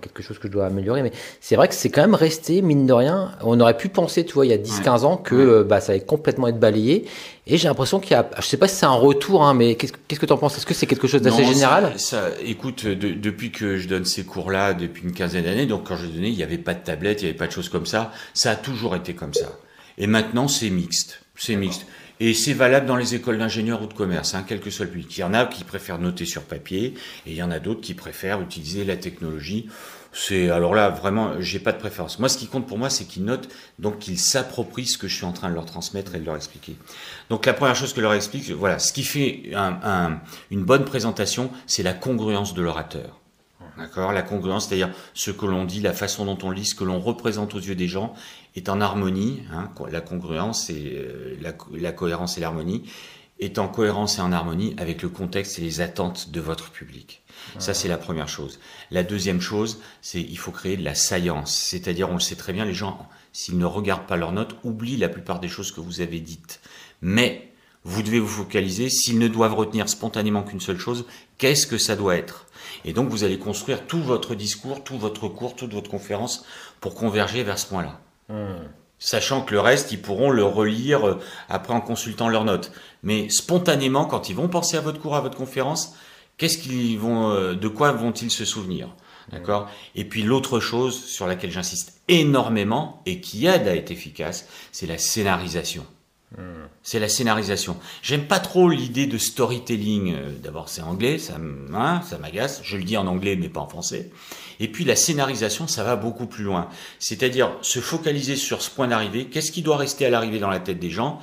quelque 0.00 0.22
chose 0.22 0.38
que 0.38 0.46
je 0.46 0.52
dois 0.52 0.66
améliorer, 0.66 1.02
mais 1.02 1.12
c'est 1.40 1.56
vrai 1.56 1.66
que 1.66 1.74
c'est 1.74 1.90
quand 1.90 2.02
même 2.02 2.14
resté 2.14 2.62
mine 2.62 2.86
de 2.86 2.92
rien. 2.92 3.32
On 3.42 3.58
aurait 3.58 3.76
pu 3.76 3.88
penser, 3.88 4.24
tu 4.24 4.34
vois, 4.34 4.46
il 4.46 4.50
y 4.50 4.54
a 4.54 4.58
10-15 4.58 5.04
ans 5.04 5.16
que 5.16 5.64
bah, 5.64 5.80
ça 5.80 5.90
allait 5.90 6.02
complètement 6.02 6.46
être 6.46 6.60
balayé. 6.60 7.06
Et 7.48 7.58
j'ai 7.58 7.68
l'impression 7.68 8.00
qu'il 8.00 8.10
y 8.12 8.14
a, 8.14 8.28
je 8.38 8.42
sais 8.42 8.56
pas 8.56 8.66
si 8.66 8.74
c'est 8.74 8.86
un 8.86 8.90
retour, 8.90 9.44
hein, 9.44 9.54
mais 9.54 9.76
qu'est-ce, 9.76 10.18
que 10.18 10.26
tu 10.26 10.32
en 10.32 10.36
penses? 10.36 10.56
Est-ce 10.56 10.66
que 10.66 10.74
c'est 10.74 10.86
quelque 10.86 11.06
chose 11.06 11.22
d'assez 11.22 11.44
général? 11.44 11.92
ça, 11.96 12.30
écoute, 12.44 12.86
depuis 12.86 13.52
que 13.52 13.76
je 13.76 13.86
donne 13.86 14.04
ces 14.04 14.24
cours-là, 14.24 14.74
depuis 14.74 15.04
une 15.04 15.12
quinzaine 15.12 15.44
d'années, 15.44 15.66
donc 15.66 15.84
quand 15.84 15.96
je 15.96 16.06
donnais, 16.06 16.30
il 16.30 16.36
n'y 16.36 16.42
avait 16.42 16.58
pas 16.58 16.74
de 16.74 16.82
tablette, 16.82 17.22
il 17.22 17.26
n'y 17.26 17.30
avait 17.30 17.38
pas 17.38 17.46
de 17.46 17.52
choses 17.52 17.68
comme 17.68 17.86
ça. 17.86 18.10
Ça 18.34 18.50
a 18.50 18.56
toujours 18.56 18.96
été 18.96 19.14
comme 19.14 19.32
ça. 19.32 19.52
Et 19.96 20.08
maintenant, 20.08 20.48
c'est 20.48 20.70
mixte. 20.70 21.20
C'est 21.36 21.54
mixte. 21.54 21.86
Et 22.18 22.34
c'est 22.34 22.54
valable 22.54 22.86
dans 22.86 22.96
les 22.96 23.14
écoles 23.14 23.38
d'ingénieurs 23.38 23.82
ou 23.82 23.86
de 23.86 23.94
commerce, 23.94 24.34
hein, 24.34 24.44
quel 24.46 24.60
que 24.60 24.70
soit 24.70 24.86
le 24.86 24.90
public. 24.90 25.16
Il 25.16 25.20
y 25.20 25.24
en 25.24 25.34
a 25.34 25.46
qui 25.46 25.64
préfèrent 25.64 25.98
noter 25.98 26.24
sur 26.24 26.42
papier, 26.42 26.94
et 27.26 27.30
il 27.30 27.34
y 27.34 27.42
en 27.42 27.50
a 27.50 27.60
d'autres 27.60 27.82
qui 27.82 27.94
préfèrent 27.94 28.40
utiliser 28.40 28.84
la 28.84 28.96
technologie. 28.96 29.68
C'est 30.18 30.48
alors 30.48 30.74
là 30.74 30.88
vraiment, 30.88 31.32
j'ai 31.40 31.58
pas 31.58 31.72
de 31.72 31.78
préférence. 31.78 32.18
Moi, 32.18 32.30
ce 32.30 32.38
qui 32.38 32.46
compte 32.46 32.66
pour 32.66 32.78
moi, 32.78 32.88
c'est 32.88 33.04
qu'ils 33.04 33.24
notent, 33.24 33.50
donc 33.78 33.98
qu'ils 33.98 34.18
s'approprient 34.18 34.86
ce 34.86 34.96
que 34.96 35.08
je 35.08 35.14
suis 35.14 35.26
en 35.26 35.32
train 35.32 35.50
de 35.50 35.54
leur 35.54 35.66
transmettre 35.66 36.14
et 36.14 36.18
de 36.18 36.24
leur 36.24 36.36
expliquer. 36.36 36.74
Donc 37.28 37.44
la 37.44 37.52
première 37.52 37.76
chose 37.76 37.92
que 37.92 37.96
je 37.96 38.02
leur 38.02 38.14
explique, 38.14 38.50
voilà, 38.50 38.78
ce 38.78 38.94
qui 38.94 39.02
fait 39.02 39.50
une 40.50 40.64
bonne 40.64 40.86
présentation, 40.86 41.50
c'est 41.66 41.82
la 41.82 41.92
congruence 41.92 42.54
de 42.54 42.62
l'orateur. 42.62 43.20
D'accord? 43.76 44.12
La 44.12 44.22
congruence, 44.22 44.68
c'est-à-dire 44.68 44.90
ce 45.12 45.30
que 45.30 45.44
l'on 45.44 45.66
dit, 45.66 45.82
la 45.82 45.92
façon 45.92 46.24
dont 46.24 46.38
on 46.42 46.50
lit, 46.50 46.64
ce 46.64 46.74
que 46.74 46.84
l'on 46.84 46.98
représente 46.98 47.54
aux 47.54 47.60
yeux 47.60 47.74
des 47.74 47.88
gens, 47.88 48.14
est 48.54 48.70
en 48.70 48.80
harmonie. 48.80 49.42
Hein, 49.52 49.70
la 49.90 50.00
congruence, 50.00 50.70
et 50.70 50.94
euh, 50.96 51.36
la 51.72 51.92
cohérence 51.92 52.38
et 52.38 52.40
l'harmonie 52.40 52.84
est 53.38 53.58
en 53.58 53.68
cohérence 53.68 54.18
et 54.18 54.22
en 54.22 54.32
harmonie 54.32 54.74
avec 54.78 55.02
le 55.02 55.08
contexte 55.08 55.58
et 55.58 55.62
les 55.62 55.80
attentes 55.80 56.30
de 56.30 56.40
votre 56.40 56.70
public. 56.70 57.22
Ça, 57.58 57.74
c'est 57.74 57.88
la 57.88 57.98
première 57.98 58.28
chose. 58.28 58.58
La 58.90 59.02
deuxième 59.02 59.40
chose, 59.40 59.80
c'est 60.02 60.20
il 60.20 60.38
faut 60.38 60.50
créer 60.50 60.76
de 60.76 60.84
la 60.84 60.94
saillance. 60.94 61.54
C'est-à-dire, 61.54 62.10
on 62.10 62.14
le 62.14 62.20
sait 62.20 62.36
très 62.36 62.52
bien, 62.52 62.64
les 62.64 62.74
gens, 62.74 63.08
s'ils 63.32 63.58
ne 63.58 63.64
regardent 63.64 64.06
pas 64.06 64.16
leurs 64.16 64.32
notes, 64.32 64.56
oublient 64.64 64.96
la 64.96 65.08
plupart 65.08 65.40
des 65.40 65.48
choses 65.48 65.72
que 65.72 65.80
vous 65.80 66.00
avez 66.00 66.20
dites. 66.20 66.60
Mais 67.02 67.52
vous 67.84 68.02
devez 68.02 68.18
vous 68.18 68.26
focaliser, 68.26 68.88
s'ils 68.90 69.18
ne 69.18 69.28
doivent 69.28 69.54
retenir 69.54 69.88
spontanément 69.88 70.42
qu'une 70.42 70.60
seule 70.60 70.78
chose, 70.78 71.06
qu'est-ce 71.38 71.66
que 71.66 71.78
ça 71.78 71.94
doit 71.94 72.16
être? 72.16 72.46
Et 72.84 72.92
donc, 72.92 73.08
vous 73.08 73.24
allez 73.24 73.38
construire 73.38 73.86
tout 73.86 74.02
votre 74.02 74.34
discours, 74.34 74.82
tout 74.82 74.98
votre 74.98 75.28
cours, 75.28 75.54
toute 75.54 75.72
votre 75.72 75.90
conférence 75.90 76.44
pour 76.80 76.94
converger 76.94 77.42
vers 77.42 77.58
ce 77.58 77.66
point-là. 77.66 78.00
Hmm. 78.28 78.66
Sachant 78.98 79.42
que 79.42 79.52
le 79.52 79.60
reste, 79.60 79.92
ils 79.92 80.00
pourront 80.00 80.30
le 80.30 80.44
relire 80.44 81.06
euh, 81.06 81.20
après 81.48 81.74
en 81.74 81.80
consultant 81.80 82.28
leurs 82.28 82.44
notes. 82.44 82.72
Mais 83.02 83.28
spontanément, 83.28 84.06
quand 84.06 84.30
ils 84.30 84.36
vont 84.36 84.48
penser 84.48 84.76
à 84.76 84.80
votre 84.80 85.00
cours, 85.00 85.16
à 85.16 85.20
votre 85.20 85.36
conférence, 85.36 85.94
qu'est-ce 86.38 86.58
qu'ils 86.58 86.98
vont, 86.98 87.30
euh, 87.30 87.54
de 87.54 87.68
quoi 87.68 87.92
vont-ils 87.92 88.30
se 88.30 88.44
souvenir? 88.44 88.88
D'accord? 89.30 89.68
Et 89.94 90.04
puis 90.04 90.22
l'autre 90.22 90.60
chose 90.60 91.04
sur 91.04 91.26
laquelle 91.26 91.50
j'insiste 91.50 92.00
énormément 92.08 93.02
et 93.06 93.20
qui 93.20 93.46
aide 93.46 93.68
à 93.68 93.74
être 93.74 93.90
efficace, 93.90 94.48
c'est 94.72 94.86
la 94.86 94.98
scénarisation. 94.98 95.84
Hmm. 96.32 96.66
C'est 96.82 96.98
la 96.98 97.08
scénarisation. 97.08 97.76
J'aime 98.02 98.26
pas 98.26 98.40
trop 98.40 98.68
l'idée 98.68 99.06
de 99.06 99.16
storytelling. 99.16 100.14
Euh, 100.14 100.30
d'abord, 100.42 100.68
c'est 100.68 100.82
anglais, 100.82 101.18
ça, 101.18 101.34
hein, 101.72 102.02
ça 102.02 102.18
m'agace. 102.18 102.60
Je 102.64 102.76
le 102.76 102.82
dis 102.82 102.96
en 102.96 103.06
anglais, 103.06 103.36
mais 103.36 103.48
pas 103.48 103.60
en 103.60 103.68
français. 103.68 104.10
Et 104.58 104.68
puis 104.68 104.84
la 104.84 104.96
scénarisation, 104.96 105.68
ça 105.68 105.84
va 105.84 105.94
beaucoup 105.94 106.26
plus 106.26 106.44
loin. 106.44 106.68
C'est-à-dire 106.98 107.52
se 107.62 107.78
focaliser 107.78 108.34
sur 108.34 108.60
ce 108.60 108.70
point 108.70 108.88
d'arrivée. 108.88 109.26
Qu'est-ce 109.26 109.52
qui 109.52 109.62
doit 109.62 109.76
rester 109.76 110.04
à 110.06 110.10
l'arrivée 110.10 110.40
dans 110.40 110.50
la 110.50 110.60
tête 110.60 110.80
des 110.80 110.90
gens? 110.90 111.20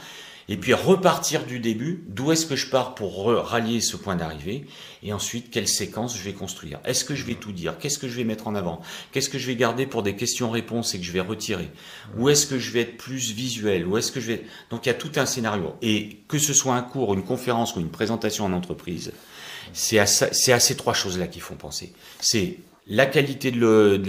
Et 0.50 0.58
puis 0.58 0.74
repartir 0.74 1.46
du 1.46 1.60
début, 1.60 2.04
d'où 2.08 2.32
est-ce 2.32 2.46
que 2.46 2.56
je 2.56 2.68
pars 2.68 2.96
pour 2.96 3.26
rallier 3.28 3.82
ce 3.82 3.96
point 3.96 4.16
d'arrivée, 4.16 4.66
et 5.02 5.14
ensuite 5.14 5.50
quelle 5.50 5.68
séquence 5.68 6.18
je 6.18 6.24
vais 6.24 6.34
construire? 6.34 6.80
Est-ce 6.86 7.06
que 7.06 7.16
je 7.16 7.26
vais 7.26 7.36
tout 7.36 7.52
dire? 7.52 7.78
Qu'est-ce 7.78 7.98
que 7.98 8.08
je 8.08 8.16
vais 8.16 8.24
mettre 8.24 8.48
en 8.48 8.56
avant? 8.56 8.82
Qu'est-ce 9.12 9.30
que 9.30 9.38
je 9.38 9.48
vais 9.48 9.56
garder 9.56 9.86
pour 9.86 10.04
des 10.04 10.16
questions-réponses 10.16 10.96
et 10.96 11.00
que 11.00 11.06
je 11.06 11.12
vais 11.12 11.22
retirer? 11.22 11.70
Où 12.18 12.30
est-ce 12.30 12.46
que 12.48 12.60
je 12.60 12.72
vais 12.72 12.82
être 12.82 12.98
plus 12.98 13.32
visuel? 13.32 13.88
Où 13.88 13.98
est-ce 13.98 14.12
que 14.12 14.20
je 14.20 14.28
vais 14.28 14.44
Donc 14.70 14.86
il 14.86 14.90
y 14.90 14.92
a 14.92 14.96
tout 14.96 15.12
un 15.16 15.26
scénario. 15.26 15.76
Et 15.82 16.20
que 16.28 16.40
ce 16.40 16.54
soit 16.54 16.76
un 16.76 16.82
cours, 16.82 17.14
une 17.14 17.24
conférence 17.24 17.76
ou 17.76 17.80
une 17.80 17.92
présentation 17.92 18.46
en 18.46 18.54
entreprise, 18.54 19.14
c'est 19.72 20.00
à, 20.00 20.04
à, 20.04 20.60
ces 20.60 20.76
trois 20.76 20.94
choses-là 20.94 21.28
qu'il 21.28 21.42
faut 21.42 21.56
penser. 21.56 21.94
C'est 22.20 22.58
la 22.88 23.06
qualité 23.06 23.52
de 23.52 24.02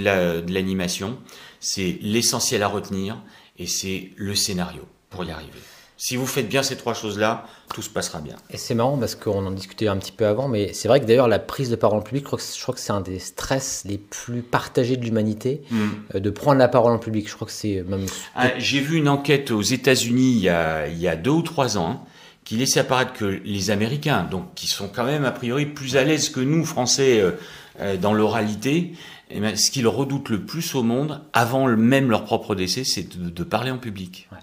l'animation, 0.53 1.19
c'est 1.61 1.99
l'essentiel 2.03 2.63
à 2.63 2.69
retenir, 2.69 3.23
et 3.59 3.67
c'est 3.67 4.11
le 4.17 4.35
scénario 4.35 4.87
pour 5.11 5.25
y 5.25 5.31
arriver. 5.31 5.61
Si 5.97 6.17
vous 6.17 6.27
faites 6.27 6.49
bien 6.49 6.63
ces 6.63 6.77
trois 6.77 6.95
choses-là, 6.95 7.47
tout 7.73 7.83
se 7.83 7.89
passera 7.89 8.21
bien. 8.21 8.35
Et 8.51 8.57
c'est 8.57 8.75
marrant 8.75 8.99
parce 8.99 9.15
qu'on 9.15 9.47
en 9.47 9.51
discutait 9.53 9.87
un 9.87 9.97
petit 9.97 10.13
peu 10.13 10.27
avant, 10.27 10.49
mais 10.49 10.73
c'est 10.73 10.89
vrai 10.89 11.01
que 11.01 11.07
d'ailleurs 11.07 11.29
la 11.29 11.39
prise 11.39 11.71
de 11.71 11.77
parole 11.77 11.99
en 11.99 12.03
public, 12.03 12.25
je 12.25 12.27
crois 12.27 12.39
que, 12.39 12.45
je 12.45 12.61
crois 12.61 12.75
que 12.75 12.81
c'est 12.81 12.93
un 12.93 13.01
des 13.01 13.21
stress 13.21 13.85
les 13.87 13.99
plus 13.99 14.43
partagés 14.43 14.97
de 14.97 15.05
l'humanité, 15.05 15.63
mm. 15.71 15.89
euh, 16.17 16.21
de 16.21 16.31
prendre 16.31 16.59
la 16.59 16.69
parole 16.69 16.93
en 16.93 16.99
public. 16.99 17.29
Je 17.29 17.35
crois 17.35 17.47
que 17.47 17.53
c'est 17.53 17.85
même... 17.87 18.07
Ah, 18.35 18.51
j'ai 18.59 18.81
vu 18.81 18.99
une 18.99 19.09
enquête 19.09 19.51
aux 19.51 19.63
États-Unis 19.63 20.33
il, 20.33 20.57
il, 20.91 20.99
y 20.99 21.09
a 21.09 21.17
deux 21.17 21.31
ou 21.31 21.43
trois 21.43 21.79
ans 21.79 22.05
qui 22.45 22.57
laissait 22.57 22.81
apparaître 22.81 23.15
que 23.15 23.25
les 23.25 23.71
Américains, 23.71 24.27
donc 24.31 24.55
qui 24.55 24.67
sont 24.67 24.89
quand 24.89 25.05
même 25.05 25.25
a 25.25 25.33
priori 25.33 25.67
plus 25.67 25.97
à 25.97 26.05
l'aise 26.05 26.29
que 26.29 26.41
nous, 26.41 26.65
Français, 26.65 27.21
euh, 27.21 27.33
euh, 27.81 27.97
dans 27.97 28.13
l'oralité, 28.13 28.93
eh 29.31 29.41
ben, 29.41 29.57
ce 29.57 29.71
qu'ils 29.71 29.89
redoutent 29.89 30.29
le 30.29 30.45
plus 30.45 30.75
au 30.75 30.83
monde, 30.83 31.23
avant 31.33 31.67
même 31.67 32.11
leur 32.11 32.25
propre 32.25 32.55
décès, 32.55 32.85
c'est 32.85 33.17
de, 33.17 33.31
de 33.31 33.45
parler 33.45 33.71
en 33.71 33.79
public. 33.79 34.29
Ouais. 34.31 34.39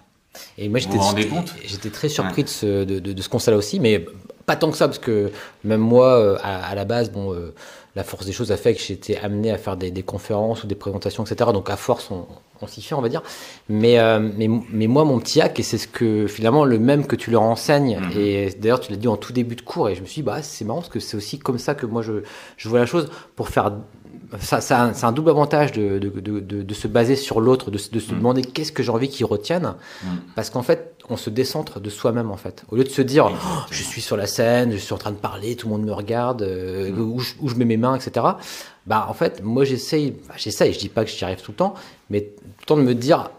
Et 0.61 0.69
moi, 0.69 0.79
j'étais 0.79 1.89
très 1.89 2.07
surpris 2.07 2.43
de 2.43 2.49
ce, 2.49 2.83
de, 2.83 2.99
de, 2.99 3.21
ce 3.21 3.29
constat-là 3.29 3.57
aussi, 3.57 3.79
mais 3.79 4.05
pas 4.45 4.55
tant 4.55 4.69
que 4.69 4.77
ça, 4.77 4.87
parce 4.87 4.99
que 4.99 5.31
même 5.63 5.81
moi, 5.81 6.05
euh, 6.05 6.37
à, 6.43 6.67
à 6.67 6.75
la 6.75 6.85
base, 6.85 7.09
bon, 7.11 7.33
euh, 7.33 7.51
la 7.95 8.03
force 8.03 8.27
des 8.27 8.31
choses 8.31 8.51
a 8.51 8.57
fait 8.57 8.75
que 8.75 8.79
j'étais 8.81 9.17
amené 9.17 9.49
à 9.49 9.57
faire 9.57 9.75
des, 9.75 9.89
des, 9.89 10.03
conférences 10.03 10.63
ou 10.63 10.67
des 10.67 10.75
présentations, 10.75 11.23
etc. 11.23 11.49
Donc 11.51 11.71
à 11.71 11.77
force, 11.77 12.11
on, 12.11 12.27
on 12.61 12.67
s'y 12.67 12.83
fait, 12.83 12.93
on 12.93 13.01
va 13.01 13.09
dire. 13.09 13.23
Mais, 13.69 13.97
euh, 13.97 14.19
mais, 14.19 14.47
mais, 14.71 14.85
moi, 14.85 15.03
mon 15.03 15.19
petit 15.19 15.41
hack, 15.41 15.59
et 15.59 15.63
c'est 15.63 15.79
ce 15.79 15.87
que 15.87 16.27
finalement 16.27 16.63
le 16.63 16.77
même 16.77 17.07
que 17.07 17.15
tu 17.15 17.31
leur 17.31 17.41
enseignes, 17.41 17.99
mm-hmm. 17.99 18.19
et 18.19 18.49
d'ailleurs 18.59 18.81
tu 18.81 18.91
l'as 18.91 18.99
dit 18.99 19.07
en 19.07 19.17
tout 19.17 19.33
début 19.33 19.55
de 19.55 19.61
cours, 19.61 19.89
et 19.89 19.95
je 19.95 20.01
me 20.01 20.05
suis 20.05 20.21
dit, 20.21 20.25
bah, 20.25 20.43
c'est 20.43 20.63
marrant 20.63 20.81
parce 20.81 20.93
que 20.93 20.99
c'est 20.99 21.17
aussi 21.17 21.39
comme 21.39 21.57
ça 21.57 21.73
que 21.73 21.87
moi 21.87 22.03
je, 22.03 22.21
je 22.57 22.69
vois 22.69 22.77
la 22.77 22.85
chose, 22.85 23.09
pour 23.35 23.49
faire 23.49 23.73
ça, 24.39 24.61
ça 24.61 24.91
c'est 24.93 25.05
un 25.05 25.11
double 25.11 25.29
avantage 25.29 25.71
de, 25.71 25.99
de, 25.99 26.09
de, 26.09 26.39
de, 26.39 26.73
se 26.73 26.87
baser 26.87 27.15
sur 27.15 27.41
l'autre, 27.41 27.71
de, 27.71 27.77
se 27.77 27.89
mm. 27.89 28.15
demander 28.15 28.41
qu'est-ce 28.43 28.71
que 28.71 28.83
j'ai 28.83 28.91
envie 28.91 29.09
qu'ils 29.09 29.25
retiennent, 29.25 29.73
mm. 30.03 30.07
parce 30.35 30.49
qu'en 30.49 30.63
fait, 30.63 30.95
on 31.09 31.17
se 31.17 31.29
décentre 31.29 31.79
de 31.79 31.89
soi-même 31.89 32.31
en 32.31 32.37
fait. 32.37 32.63
Au 32.69 32.75
lieu 32.75 32.83
de 32.83 32.89
se 32.89 33.01
dire, 33.01 33.29
oh, 33.31 33.63
je 33.69 33.83
suis 33.83 34.01
sur 34.01 34.17
la 34.17 34.27
scène, 34.27 34.71
je 34.71 34.77
suis 34.77 34.93
en 34.93 34.97
train 34.97 35.11
de 35.11 35.17
parler, 35.17 35.55
tout 35.55 35.67
le 35.67 35.73
monde 35.73 35.85
me 35.85 35.93
regarde, 35.93 36.43
euh, 36.43 36.91
mm. 36.91 36.99
où, 36.99 37.19
je, 37.19 37.33
où, 37.41 37.49
je, 37.49 37.55
mets 37.55 37.65
mes 37.65 37.77
mains, 37.77 37.95
etc. 37.95 38.25
Bah 38.87 39.05
en 39.09 39.13
fait, 39.13 39.43
moi 39.43 39.65
j'essaye, 39.65 40.11
bah, 40.27 40.35
j'essaye, 40.37 40.73
je 40.73 40.79
dis 40.79 40.89
pas 40.89 41.03
que 41.03 41.11
j'y 41.11 41.23
arrive 41.23 41.41
tout 41.41 41.51
le 41.51 41.57
temps, 41.57 41.73
mais 42.09 42.21
tout 42.21 42.61
le 42.61 42.65
temps 42.65 42.77
de 42.77 42.83
me 42.83 42.95
dire, 42.95 43.29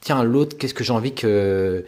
tiens 0.00 0.22
l'autre, 0.22 0.56
qu'est-ce 0.58 0.74
que 0.74 0.84
j'ai 0.84 0.92
envie 0.92 1.14
que 1.14 1.84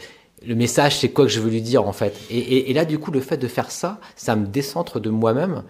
le 0.46 0.54
message, 0.54 0.98
c'est 0.98 1.08
quoi 1.08 1.24
que 1.24 1.30
je 1.30 1.40
veux 1.40 1.50
lui 1.50 1.62
dire 1.62 1.86
en 1.86 1.92
fait. 1.92 2.14
Et, 2.30 2.38
et, 2.38 2.70
et, 2.70 2.74
là, 2.74 2.84
du 2.84 2.98
coup, 2.98 3.10
le 3.10 3.20
fait 3.20 3.36
de 3.36 3.48
faire 3.48 3.70
ça, 3.70 3.98
ça 4.16 4.36
me 4.36 4.46
décentre 4.46 5.00
de 5.00 5.10
moi-même 5.10 5.62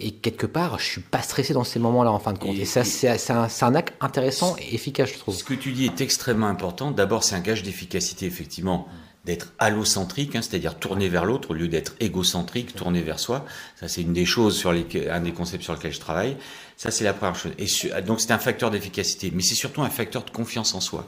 et 0.00 0.12
quelque 0.12 0.46
part, 0.46 0.78
je 0.78 0.84
suis 0.84 1.00
pas 1.00 1.22
stressé 1.22 1.52
dans 1.52 1.64
ces 1.64 1.78
moments-là 1.78 2.10
en 2.10 2.18
fin 2.18 2.32
de 2.32 2.38
compte. 2.38 2.56
Et, 2.56 2.64
ça, 2.64 2.84
c'est 2.84 3.08
un, 3.30 3.48
un, 3.60 3.74
acte 3.74 3.94
intéressant 4.00 4.56
et 4.58 4.74
efficace, 4.74 5.10
je 5.12 5.18
trouve. 5.18 5.34
Ce 5.34 5.44
que 5.44 5.54
tu 5.54 5.72
dis 5.72 5.86
est 5.86 6.00
extrêmement 6.00 6.46
important. 6.46 6.90
D'abord, 6.90 7.24
c'est 7.24 7.34
un 7.34 7.40
gage 7.40 7.62
d'efficacité, 7.62 8.26
effectivement, 8.26 8.88
d'être 9.24 9.52
allocentrique, 9.58 10.34
hein, 10.34 10.42
c'est-à-dire 10.42 10.78
tourner 10.78 11.08
vers 11.08 11.24
l'autre 11.24 11.50
au 11.50 11.54
lieu 11.54 11.68
d'être 11.68 11.94
égocentrique, 12.00 12.74
tourner 12.74 13.02
vers 13.02 13.18
soi. 13.18 13.44
Ça, 13.78 13.88
c'est 13.88 14.02
une 14.02 14.14
des 14.14 14.24
choses 14.24 14.56
sur 14.56 14.72
les, 14.72 14.86
un 15.10 15.20
des 15.20 15.32
concepts 15.32 15.62
sur 15.62 15.74
lesquels 15.74 15.92
je 15.92 16.00
travaille. 16.00 16.36
Ça, 16.76 16.90
c'est 16.90 17.04
la 17.04 17.12
première 17.12 17.36
chose. 17.36 17.52
Et 17.58 18.02
donc, 18.02 18.20
c'est 18.20 18.32
un 18.32 18.38
facteur 18.38 18.70
d'efficacité, 18.70 19.30
mais 19.34 19.42
c'est 19.42 19.54
surtout 19.54 19.82
un 19.82 19.90
facteur 19.90 20.24
de 20.24 20.30
confiance 20.30 20.74
en 20.74 20.80
soi. 20.80 21.06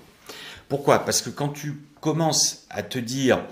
Pourquoi? 0.69 1.01
Parce 1.01 1.23
que 1.23 1.31
quand 1.31 1.49
tu 1.49 1.81
commences 2.01 2.67
à 2.71 2.83
te 2.83 2.99
dire 2.99 3.43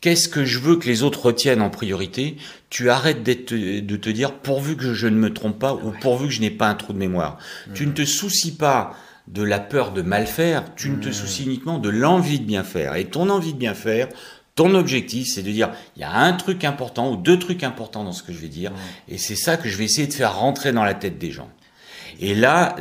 qu'est-ce 0.00 0.28
que 0.28 0.44
je 0.44 0.58
veux 0.58 0.76
que 0.76 0.86
les 0.86 1.02
autres 1.02 1.26
retiennent 1.26 1.62
en 1.62 1.70
priorité, 1.70 2.36
tu 2.70 2.90
arrêtes 2.90 3.22
de 3.22 3.96
te 3.96 4.10
dire 4.10 4.34
pourvu 4.34 4.76
que 4.76 4.94
je 4.94 5.06
ne 5.06 5.16
me 5.16 5.32
trompe 5.32 5.58
pas 5.58 5.74
ou 5.74 5.92
pourvu 6.00 6.28
que 6.28 6.34
je 6.34 6.40
n'ai 6.40 6.50
pas 6.50 6.68
un 6.68 6.74
trou 6.74 6.92
de 6.92 6.98
mémoire. 6.98 7.38
Tu 7.74 7.86
ne 7.86 7.92
te 7.92 8.04
soucies 8.04 8.56
pas 8.56 8.94
de 9.26 9.42
la 9.42 9.60
peur 9.60 9.92
de 9.92 10.02
mal 10.02 10.26
faire, 10.26 10.74
tu 10.74 10.90
ne 10.90 10.96
te 10.96 11.12
soucies 11.12 11.44
uniquement 11.44 11.78
de 11.78 11.88
l'envie 11.88 12.40
de 12.40 12.46
bien 12.46 12.64
faire. 12.64 12.94
Et 12.94 13.04
ton 13.06 13.28
envie 13.28 13.52
de 13.52 13.58
bien 13.58 13.74
faire, 13.74 14.08
ton 14.54 14.74
objectif, 14.74 15.28
c'est 15.28 15.42
de 15.42 15.50
dire, 15.50 15.70
il 15.96 16.00
y 16.00 16.04
a 16.04 16.12
un 16.12 16.32
truc 16.32 16.64
important 16.64 17.12
ou 17.12 17.16
deux 17.16 17.38
trucs 17.38 17.62
importants 17.62 18.04
dans 18.04 18.12
ce 18.12 18.22
que 18.22 18.32
je 18.32 18.38
vais 18.38 18.48
dire, 18.48 18.72
et 19.06 19.18
c'est 19.18 19.36
ça 19.36 19.56
que 19.56 19.68
je 19.68 19.76
vais 19.76 19.84
essayer 19.84 20.06
de 20.06 20.12
faire 20.12 20.36
rentrer 20.36 20.72
dans 20.72 20.84
la 20.84 20.94
tête 20.94 21.18
des 21.18 21.30
gens. 21.30 21.50
Et 22.20 22.34
là, 22.34 22.74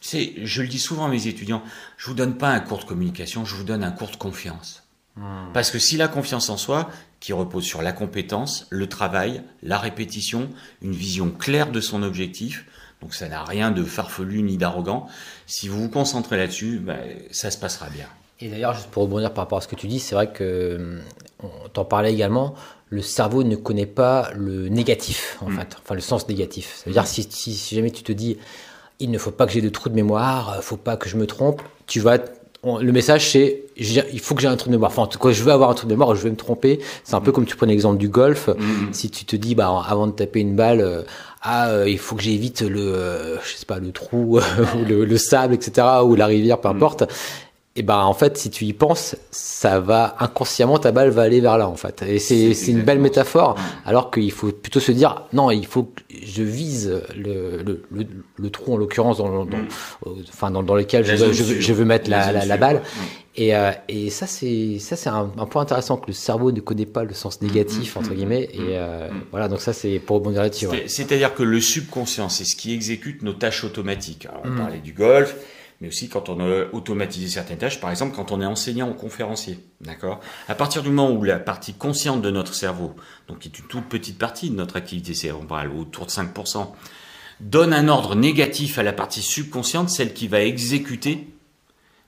c'est, 0.00 0.34
je 0.44 0.62
le 0.62 0.68
dis 0.68 0.78
souvent 0.78 1.06
à 1.06 1.08
mes 1.08 1.26
étudiants, 1.26 1.62
je 1.96 2.06
vous 2.06 2.14
donne 2.14 2.36
pas 2.36 2.50
un 2.50 2.60
cours 2.60 2.78
de 2.78 2.84
communication, 2.84 3.44
je 3.44 3.54
vous 3.56 3.64
donne 3.64 3.82
un 3.82 3.90
cours 3.90 4.10
de 4.10 4.16
confiance. 4.16 4.87
Hmm. 5.18 5.52
Parce 5.52 5.70
que 5.70 5.78
si 5.78 5.96
la 5.96 6.08
confiance 6.08 6.48
en 6.50 6.56
soi, 6.56 6.88
qui 7.20 7.32
repose 7.32 7.64
sur 7.64 7.82
la 7.82 7.92
compétence, 7.92 8.66
le 8.70 8.88
travail, 8.88 9.42
la 9.62 9.78
répétition, 9.78 10.48
une 10.82 10.92
vision 10.92 11.30
claire 11.30 11.72
de 11.72 11.80
son 11.80 12.02
objectif, 12.02 12.66
donc 13.02 13.14
ça 13.14 13.28
n'a 13.28 13.44
rien 13.44 13.70
de 13.70 13.82
farfelu 13.82 14.42
ni 14.42 14.56
d'arrogant, 14.56 15.06
si 15.46 15.68
vous 15.68 15.82
vous 15.82 15.88
concentrez 15.88 16.36
là-dessus, 16.36 16.78
ben, 16.78 16.98
ça 17.30 17.50
se 17.50 17.58
passera 17.58 17.88
bien. 17.90 18.06
Et 18.40 18.48
d'ailleurs, 18.48 18.74
juste 18.74 18.88
pour 18.90 19.02
rebondir 19.04 19.32
par 19.34 19.44
rapport 19.44 19.58
à 19.58 19.60
ce 19.60 19.68
que 19.68 19.74
tu 19.74 19.88
dis, 19.88 19.98
c'est 19.98 20.14
vrai 20.14 20.32
que 20.32 21.00
on 21.42 21.68
t'en 21.68 21.84
parlait 21.84 22.12
également, 22.12 22.54
le 22.88 23.02
cerveau 23.02 23.42
ne 23.42 23.56
connaît 23.56 23.86
pas 23.86 24.30
le 24.34 24.68
négatif, 24.68 25.38
en 25.40 25.50
hmm. 25.50 25.58
fait, 25.58 25.76
enfin 25.82 25.94
le 25.94 26.00
sens 26.00 26.28
négatif. 26.28 26.76
Ça 26.76 26.84
veut 26.86 26.92
dire 26.92 27.06
si, 27.06 27.24
si, 27.28 27.54
si, 27.54 27.74
jamais 27.74 27.90
tu 27.90 28.02
te 28.04 28.12
dis, 28.12 28.38
il 29.00 29.10
ne 29.10 29.18
faut 29.18 29.30
pas 29.30 29.46
que 29.46 29.52
j'ai 29.52 29.60
de 29.60 29.68
trous 29.68 29.88
de 29.88 29.94
mémoire, 29.94 30.62
faut 30.62 30.76
pas 30.76 30.96
que 30.96 31.08
je 31.08 31.16
me 31.16 31.26
trompe, 31.26 31.62
tu 31.86 32.00
vas 32.00 32.18
le 32.64 32.92
message 32.92 33.30
c'est 33.30 33.62
il 33.78 34.20
faut 34.20 34.34
que 34.34 34.40
j'ai 34.40 34.48
un 34.48 34.56
truc 34.56 34.68
de 34.68 34.76
mémoire. 34.76 34.90
Enfin, 34.90 35.02
en 35.02 35.06
tout 35.06 35.18
cas, 35.18 35.30
je 35.30 35.42
veux 35.42 35.52
avoir 35.52 35.70
un 35.70 35.74
truc 35.74 35.88
de 35.88 35.94
mémoire, 35.94 36.14
je 36.14 36.22
vais 36.22 36.30
me 36.30 36.36
tromper. 36.36 36.80
C'est 37.04 37.14
un 37.14 37.20
peu 37.20 37.30
comme 37.30 37.46
tu 37.46 37.56
prenais 37.56 37.72
l'exemple 37.72 37.98
du 37.98 38.08
golf. 38.08 38.48
Mm-hmm. 38.48 38.92
Si 38.92 39.10
tu 39.10 39.24
te 39.24 39.36
dis, 39.36 39.54
bah, 39.54 39.84
avant 39.86 40.06
de 40.06 40.12
taper 40.12 40.40
une 40.40 40.56
balle, 40.56 40.80
euh, 40.80 41.02
ah, 41.42 41.68
euh, 41.68 41.88
il 41.88 41.98
faut 41.98 42.16
que 42.16 42.22
j'évite 42.22 42.62
le, 42.62 42.80
euh, 42.80 43.36
je 43.42 43.56
sais 43.56 43.66
pas, 43.66 43.78
le 43.78 43.92
trou, 43.92 44.40
ou 44.76 44.84
le, 44.84 45.04
le, 45.04 45.18
sable, 45.18 45.54
etc., 45.54 45.86
ou 46.04 46.16
la 46.16 46.26
rivière, 46.26 46.60
peu 46.60 46.68
mm. 46.68 46.76
importe 46.76 47.04
et 47.78 47.82
ben 47.82 48.00
en 48.00 48.12
fait 48.12 48.36
si 48.36 48.50
tu 48.50 48.64
y 48.64 48.72
penses 48.72 49.14
ça 49.30 49.78
va 49.78 50.16
inconsciemment 50.18 50.78
ta 50.78 50.90
balle 50.90 51.10
va 51.10 51.22
aller 51.22 51.40
vers 51.40 51.56
là 51.56 51.68
en 51.68 51.76
fait. 51.76 52.02
Et 52.02 52.18
c'est 52.18 52.52
une 52.66 52.82
belle 52.82 52.98
métaphore 52.98 53.56
alors 53.86 54.10
qu'il 54.10 54.32
faut 54.32 54.50
plutôt 54.50 54.80
se 54.80 54.90
dire 54.90 55.22
non 55.32 55.52
il 55.52 55.64
faut 55.64 55.84
que 55.84 56.02
je 56.10 56.42
vise 56.42 57.00
le, 57.16 57.62
le, 57.62 58.06
le, 58.36 58.50
trou 58.50 58.74
en 58.74 58.76
l'occurrence 58.76 59.18
dans, 59.18 59.44
dans, 59.44 59.58
enfin 60.28 60.50
dans, 60.50 60.64
dans 60.64 60.74
lequel 60.74 61.04
je 61.04 61.14
veux, 61.14 61.32
je, 61.32 61.72
veux, 61.72 61.84
mettre 61.84 62.10
la, 62.10 62.44
la, 62.44 62.56
balle. 62.56 62.82
et, 63.36 63.54
euh, 63.54 63.70
et 63.86 64.10
ça 64.10 64.26
c'est 64.26 64.80
ça 64.80 64.96
c'est 64.96 65.08
un, 65.08 65.26
point 65.26 65.62
intéressant 65.62 65.98
que 65.98 66.08
le 66.08 66.14
cerveau 66.14 66.50
ne 66.50 66.60
connaît 66.60 66.84
pas 66.86 67.04
le 67.04 67.14
sens 67.14 67.40
négatif 67.42 67.96
entre 67.96 68.12
guillemets. 68.12 68.48
Et 68.54 68.76
euh, 68.76 69.08
voilà 69.30 69.46
donc 69.46 69.60
ça 69.60 69.72
c'est 69.72 70.00
pour 70.00 70.16
rebondir 70.16 70.42
là-dessus 70.42 70.66
c'est-à-dire 70.86 71.32
que 71.32 71.44
le 71.44 71.60
subconscient 71.60 72.28
c'est 72.28 72.44
ce 72.44 72.56
qui 72.56 72.74
exécute 72.74 73.22
nos 73.22 73.34
tâches 73.34 73.62
automatiques. 73.62 74.26
Alors 74.26 74.42
on 74.44 74.50
mm. 74.50 74.56
parlait 74.56 74.78
du 74.78 74.92
golf 74.92 75.36
mais 75.80 75.88
aussi 75.88 76.08
quand 76.08 76.28
on 76.28 76.40
a 76.40 76.66
automatisé 76.72 77.28
certaines 77.28 77.58
tâches, 77.58 77.80
par 77.80 77.90
exemple 77.90 78.14
quand 78.16 78.32
on 78.32 78.40
est 78.40 78.46
enseignant 78.46 78.90
ou 78.90 78.94
conférencier. 78.94 79.58
D'accord? 79.80 80.20
À 80.48 80.54
partir 80.54 80.82
du 80.82 80.90
moment 80.90 81.12
où 81.12 81.22
la 81.24 81.38
partie 81.38 81.74
consciente 81.74 82.22
de 82.22 82.30
notre 82.30 82.54
cerveau, 82.54 82.94
donc 83.28 83.40
qui 83.40 83.48
est 83.48 83.58
une 83.58 83.66
toute 83.66 83.88
petite 83.88 84.18
partie 84.18 84.50
de 84.50 84.56
notre 84.56 84.76
activité 84.76 85.14
cérébrale, 85.14 85.70
autour 85.70 86.06
de 86.06 86.10
5%, 86.10 86.68
donne 87.40 87.72
un 87.72 87.88
ordre 87.88 88.14
négatif 88.14 88.78
à 88.78 88.82
la 88.82 88.92
partie 88.92 89.22
subconsciente, 89.22 89.90
celle 89.90 90.12
qui 90.12 90.26
va 90.26 90.42
exécuter, 90.42 91.28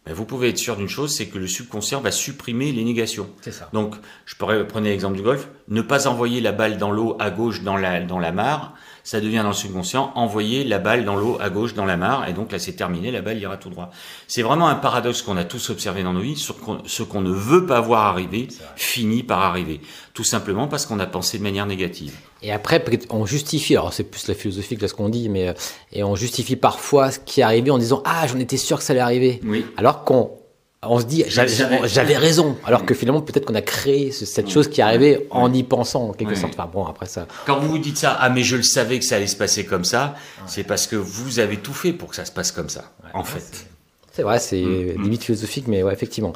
ben 0.07 0.15
vous 0.15 0.25
pouvez 0.25 0.49
être 0.49 0.59
sûr 0.59 0.77
d'une 0.77 0.89
chose, 0.89 1.15
c'est 1.15 1.27
que 1.27 1.39
le 1.39 1.47
subconscient 1.47 2.01
va 2.01 2.11
supprimer 2.11 2.73
les 2.73 2.85
négations. 2.85 3.29
C'est 3.43 3.53
ça. 3.53 3.69
Donc, 3.73 3.95
je 4.25 4.35
pourrais 4.35 4.67
prendre 4.67 4.87
l'exemple 4.87 5.17
du 5.17 5.23
golf, 5.23 5.49
ne 5.69 5.83
pas 5.83 6.09
envoyer 6.09 6.41
la 6.41 6.53
balle 6.53 6.79
dans 6.79 6.91
l'eau 6.91 7.17
à 7.21 7.31
gauche 7.31 7.63
dans 7.63 7.77
la, 7.77 8.01
dans 8.01 8.19
la 8.19 8.33
mare, 8.33 8.75
ça 9.05 9.21
devient 9.21 9.41
dans 9.43 9.49
le 9.49 9.55
subconscient, 9.55 10.13
envoyer 10.15 10.65
la 10.65 10.79
balle 10.79 11.05
dans 11.05 11.17
l'eau 11.17 11.39
à 11.41 11.51
gauche 11.51 11.75
dans 11.75 11.85
la 11.85 11.97
mare, 11.97 12.29
et 12.29 12.33
donc 12.33 12.53
là 12.53 12.59
c'est 12.59 12.73
terminé, 12.73 13.11
la 13.11 13.23
balle 13.23 13.39
ira 13.39 13.57
tout 13.57 13.71
droit. 13.71 13.91
C'est 14.29 14.43
vraiment 14.43 14.69
un 14.69 14.75
paradoxe 14.75 15.23
qu'on 15.23 15.37
a 15.37 15.45
tous 15.45 15.71
observé 15.71 16.03
dans 16.03 16.13
nos 16.13 16.21
vies, 16.21 16.37
ce 16.37 17.03
qu'on 17.03 17.21
ne 17.21 17.33
veut 17.33 17.67
pas 17.67 17.81
voir 17.81 18.07
arriver 18.07 18.49
finit 18.77 19.23
par 19.23 19.41
arriver, 19.41 19.81
tout 20.15 20.25
simplement 20.25 20.69
parce 20.69 20.87
qu'on 20.87 20.99
a 21.01 21.07
pensé 21.07 21.39
de 21.39 21.43
manière 21.43 21.67
négative. 21.67 22.15
Et 22.43 22.53
après, 22.53 22.83
on 23.11 23.27
justifie, 23.27 23.77
alors 23.77 23.93
c'est 23.93 24.05
plus 24.05 24.27
la 24.29 24.35
philosophie 24.35 24.77
que 24.77 24.87
ce 24.87 24.95
qu'on 24.95 25.09
dit, 25.09 25.29
mais 25.29 25.49
euh, 25.49 25.53
et 25.93 26.03
on 26.03 26.15
justifie 26.15 26.57
parfois 26.57 27.11
ce 27.11 27.19
qui 27.19 27.41
est 27.41 27.45
arrivé 27.45 27.71
en 27.71 27.79
disant 27.79 28.03
ah 28.05 28.27
j'en 28.27 28.39
étais 28.39 28.57
sûr 28.57 28.79
que 28.79 28.85
ça 28.85 28.93
allait 28.93 29.01
arriver, 29.01 29.41
oui. 29.45 29.67
alors 29.77 30.05
qu'on 30.05 30.40
on 30.83 30.99
se 30.99 31.05
dit 31.05 31.25
j'avais 31.29 32.17
raison. 32.17 32.57
Alors 32.65 32.87
que 32.87 32.95
finalement 32.95 33.21
peut-être 33.21 33.45
qu'on 33.45 33.55
a 33.55 33.63
créé 33.63 34.13
cette 34.13 34.49
chose 34.51 34.69
qui 34.69 34.81
est 34.81 34.85
arrivée 34.85 35.27
en 35.31 35.53
y 35.53 35.63
pensant 35.63 36.09
en 36.09 36.13
quelque 36.13 36.35
sorte. 36.35 36.55
Enfin 36.55 36.71
bon 36.73 36.87
après 36.87 37.07
ça. 37.07 37.27
Quand 37.47 37.61
vous 37.61 37.69
vous 37.69 37.79
dites 37.79 37.99
ça 37.99 38.17
ah 38.19 38.31
mais 38.31 38.43
je 38.43 38.57
le 38.57 38.63
savais 38.63 38.99
que 38.99 39.05
ça 39.05 39.17
allait 39.17 39.27
se 39.27 39.37
passer 39.37 39.65
comme 39.65 39.85
ça 39.85 40.15
c'est 40.47 40.65
parce 40.65 40.87
que 40.87 40.97
vous 40.97 41.39
avez 41.39 41.59
tout 41.59 41.75
fait 41.75 41.93
pour 41.93 42.11
que 42.11 42.17
ça 42.17 42.25
se 42.25 42.33
passe 42.33 42.53
comme 42.53 42.69
ça 42.69 42.85
en 43.15 43.25
fait 43.25 43.67
c'est 44.21 44.25
vrai, 44.25 44.39
c'est 44.39 44.63
mm, 44.63 44.99
mm. 44.99 45.03
limite 45.03 45.25
philosophique, 45.25 45.67
mais 45.67 45.83
ouais, 45.83 45.93
effectivement. 45.93 46.35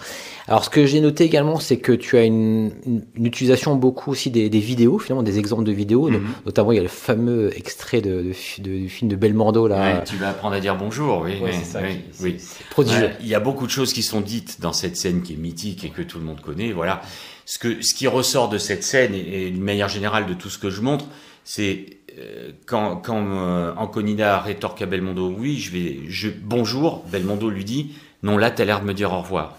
Alors, 0.48 0.64
ce 0.64 0.70
que 0.70 0.86
j'ai 0.86 1.00
noté 1.00 1.24
également, 1.24 1.60
c'est 1.60 1.76
que 1.76 1.92
tu 1.92 2.16
as 2.16 2.22
une, 2.22 2.72
une, 2.86 3.26
utilisation 3.26 3.76
beaucoup 3.76 4.10
aussi 4.10 4.30
des, 4.30 4.48
des, 4.48 4.58
vidéos, 4.58 4.98
finalement, 4.98 5.22
des 5.22 5.38
exemples 5.38 5.64
de 5.64 5.72
vidéos. 5.72 6.08
Mm. 6.08 6.24
Notamment, 6.46 6.72
il 6.72 6.76
y 6.76 6.78
a 6.78 6.82
le 6.82 6.88
fameux 6.88 7.50
extrait 7.56 8.00
de, 8.00 8.22
de, 8.22 8.62
de, 8.62 8.78
du 8.78 8.88
film 8.88 9.10
de 9.10 9.16
Belmondo, 9.16 9.68
là. 9.68 9.98
Ouais, 9.98 10.04
tu 10.04 10.16
vas 10.16 10.30
apprendre 10.30 10.54
à 10.54 10.60
dire 10.60 10.76
bonjour, 10.76 11.22
oui. 11.24 11.40
Ouais, 11.42 11.52
ça, 11.52 11.80
oui, 11.82 12.00
oui. 12.22 12.36
prodigieux. 12.70 13.10
il 13.20 13.28
y 13.28 13.34
a 13.34 13.40
beaucoup 13.40 13.66
de 13.66 13.70
choses 13.70 13.92
qui 13.92 14.02
sont 14.02 14.22
dites 14.22 14.62
dans 14.62 14.72
cette 14.72 14.96
scène 14.96 15.22
qui 15.22 15.34
est 15.34 15.36
mythique 15.38 15.84
et 15.84 15.90
que 15.90 16.00
tout 16.00 16.18
le 16.18 16.24
monde 16.24 16.40
connaît. 16.40 16.72
Voilà. 16.72 17.02
Ce, 17.44 17.58
que, 17.58 17.82
ce 17.82 17.92
qui 17.92 18.06
ressort 18.06 18.48
de 18.48 18.56
cette 18.56 18.82
scène 18.82 19.14
et, 19.14 19.48
et 19.48 19.50
d'une 19.50 19.62
manière 19.62 19.90
générale 19.90 20.24
de 20.24 20.32
tout 20.32 20.48
ce 20.48 20.56
que 20.56 20.70
je 20.70 20.80
montre, 20.80 21.04
c'est 21.44 21.98
quand, 22.66 22.96
quand 22.96 23.24
euh, 23.26 23.74
Anconida 23.76 24.40
rétorque 24.40 24.82
à 24.82 24.86
Belmondo, 24.86 25.34
oui, 25.36 25.58
je 25.58 25.72
vais, 25.72 26.00
je, 26.08 26.28
bonjour, 26.28 27.04
Belmondo 27.10 27.50
lui 27.50 27.64
dit, 27.64 27.94
non, 28.22 28.38
là, 28.38 28.50
t'as 28.50 28.64
l'air 28.64 28.80
de 28.80 28.86
me 28.86 28.94
dire 28.94 29.12
au 29.12 29.20
revoir. 29.20 29.56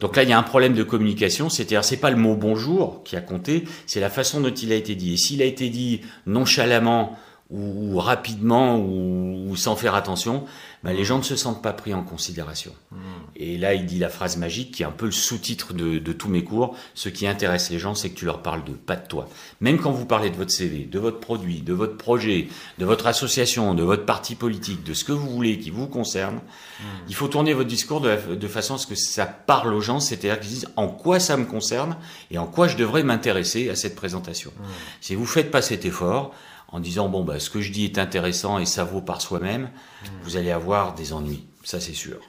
Donc 0.00 0.16
là, 0.16 0.24
il 0.24 0.28
y 0.28 0.32
a 0.32 0.38
un 0.38 0.42
problème 0.42 0.74
de 0.74 0.82
communication, 0.82 1.48
c'est-à-dire, 1.48 1.84
c'est 1.84 1.98
pas 1.98 2.10
le 2.10 2.16
mot 2.16 2.34
bonjour 2.34 3.02
qui 3.04 3.16
a 3.16 3.20
compté, 3.20 3.64
c'est 3.86 4.00
la 4.00 4.10
façon 4.10 4.40
dont 4.40 4.52
il 4.52 4.72
a 4.72 4.74
été 4.74 4.94
dit. 4.96 5.14
Et 5.14 5.16
s'il 5.16 5.40
a 5.42 5.44
été 5.44 5.68
dit 5.68 6.00
nonchalamment 6.26 7.16
ou, 7.50 7.98
rapidement 7.98 8.78
ou, 8.80 9.54
sans 9.56 9.76
faire 9.76 9.94
attention, 9.94 10.44
ben, 10.82 10.92
les 10.92 11.04
gens 11.04 11.18
ne 11.18 11.22
se 11.22 11.36
sentent 11.36 11.62
pas 11.62 11.72
pris 11.72 11.94
en 11.94 12.02
considération. 12.02 12.72
Hmm. 12.90 12.96
Et 13.44 13.58
là, 13.58 13.74
il 13.74 13.86
dit 13.86 13.98
la 13.98 14.08
phrase 14.08 14.36
magique 14.36 14.70
qui 14.70 14.84
est 14.84 14.86
un 14.86 14.92
peu 14.92 15.06
le 15.06 15.12
sous-titre 15.12 15.72
de, 15.72 16.12
tous 16.12 16.28
mes 16.28 16.44
cours. 16.44 16.76
Ce 16.94 17.08
qui 17.08 17.26
intéresse 17.26 17.70
les 17.70 17.80
gens, 17.80 17.96
c'est 17.96 18.10
que 18.10 18.14
tu 18.14 18.24
leur 18.24 18.40
parles 18.40 18.62
de, 18.62 18.70
pas 18.70 18.94
de 18.94 19.04
toi. 19.04 19.28
Même 19.60 19.80
quand 19.80 19.90
vous 19.90 20.06
parlez 20.06 20.30
de 20.30 20.36
votre 20.36 20.52
CV, 20.52 20.84
de 20.84 20.98
votre 21.00 21.18
produit, 21.18 21.60
de 21.60 21.72
votre 21.72 21.96
projet, 21.96 22.46
de 22.78 22.84
votre 22.84 23.08
association, 23.08 23.74
de 23.74 23.82
votre 23.82 24.06
parti 24.06 24.36
politique, 24.36 24.84
de 24.84 24.94
ce 24.94 25.02
que 25.02 25.10
vous 25.10 25.28
voulez 25.28 25.58
qui 25.58 25.70
vous 25.70 25.88
concerne, 25.88 26.36
hmm. 26.36 26.84
il 27.08 27.16
faut 27.16 27.26
tourner 27.26 27.52
votre 27.52 27.68
discours 27.68 28.00
de, 28.00 28.46
façon 28.46 28.76
à 28.76 28.78
ce 28.78 28.86
que 28.86 28.94
ça 28.94 29.26
parle 29.26 29.74
aux 29.74 29.80
gens, 29.80 29.98
c'est-à-dire 29.98 30.38
qu'ils 30.38 30.50
disent 30.50 30.68
en 30.76 30.86
quoi 30.86 31.18
ça 31.18 31.36
me 31.36 31.44
concerne 31.44 31.96
et 32.30 32.38
en 32.38 32.46
quoi 32.46 32.68
je 32.68 32.76
devrais 32.76 33.02
m'intéresser 33.02 33.70
à 33.70 33.74
cette 33.74 33.96
présentation. 33.96 34.52
Hmm. 34.56 34.66
Si 35.00 35.16
vous 35.16 35.26
faites 35.26 35.50
pas 35.50 35.62
cet 35.62 35.84
effort, 35.84 36.32
en 36.68 36.78
disant 36.78 37.08
bon 37.08 37.24
bah 37.24 37.40
ce 37.40 37.50
que 37.50 37.60
je 37.60 37.72
dis 37.72 37.84
est 37.84 37.98
intéressant 37.98 38.58
et 38.58 38.66
ça 38.66 38.84
vaut 38.84 39.02
par 39.02 39.20
soi-même, 39.20 39.68
vous 40.22 40.36
allez 40.36 40.52
avoir 40.52 40.94
des 40.94 41.12
ennuis, 41.12 41.44
ça 41.64 41.80
c'est 41.80 41.92
sûr. 41.92 42.20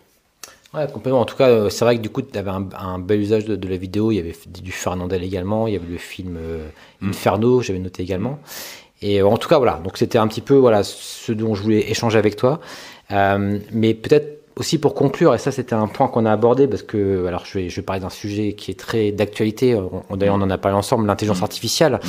Ouais, 0.74 0.88
complètement. 0.92 1.22
En 1.22 1.26
tout 1.26 1.36
cas, 1.36 1.50
euh, 1.50 1.70
c'est 1.70 1.86
vrai 1.86 1.98
que 1.98 2.02
du 2.02 2.10
coup, 2.10 2.24
tu 2.24 2.38
avais 2.38 2.50
un, 2.50 2.98
bel 3.00 3.20
usage 3.20 3.46
de, 3.46 3.68
la 3.68 3.78
vidéo. 3.78 4.12
Il 4.12 4.16
y 4.16 4.20
avait 4.20 4.36
du 4.48 4.72
Fernandel 4.72 5.24
également. 5.24 5.68
Il 5.68 5.74
y 5.74 5.76
avait 5.76 5.92
le 5.92 5.98
film 5.98 6.38
euh, 6.40 6.68
mm. 7.02 7.10
Inferno, 7.10 7.62
j'avais 7.62 7.80
noté 7.80 8.02
également. 8.02 8.40
Et 9.02 9.22
euh, 9.22 9.28
en 9.28 9.38
tout 9.38 9.48
cas, 9.48 9.60
voilà. 9.60 9.80
Donc, 9.84 9.98
c'était 9.98 10.18
un 10.18 10.28
petit 10.28 10.42
peu 10.42 10.56
voilà 10.56 10.84
ce 10.84 11.32
dont 11.32 11.54
je 11.54 11.62
voulais 11.62 11.92
échanger 11.92 12.18
avec 12.18 12.36
toi. 12.36 12.60
mais 13.12 13.94
peut-être 13.94 14.40
aussi 14.56 14.78
pour 14.78 14.94
conclure, 14.94 15.34
et 15.34 15.40
ça, 15.40 15.52
c'était 15.52 15.74
un 15.74 15.88
point 15.88 16.08
qu'on 16.08 16.26
a 16.26 16.32
abordé 16.32 16.68
parce 16.68 16.84
que, 16.84 17.26
alors, 17.26 17.44
je 17.46 17.58
vais, 17.58 17.70
je 17.70 17.76
vais 17.76 17.82
parler 17.82 18.02
d'un 18.02 18.10
sujet 18.10 18.54
qui 18.54 18.72
est 18.72 18.80
très 18.80 19.12
d'actualité. 19.12 19.78
D'ailleurs, 20.12 20.36
on 20.36 20.42
en 20.42 20.50
a 20.50 20.58
parlé 20.58 20.78
ensemble, 20.78 21.06
l'intelligence 21.06 21.42
mm. 21.42 21.44
artificielle. 21.44 22.00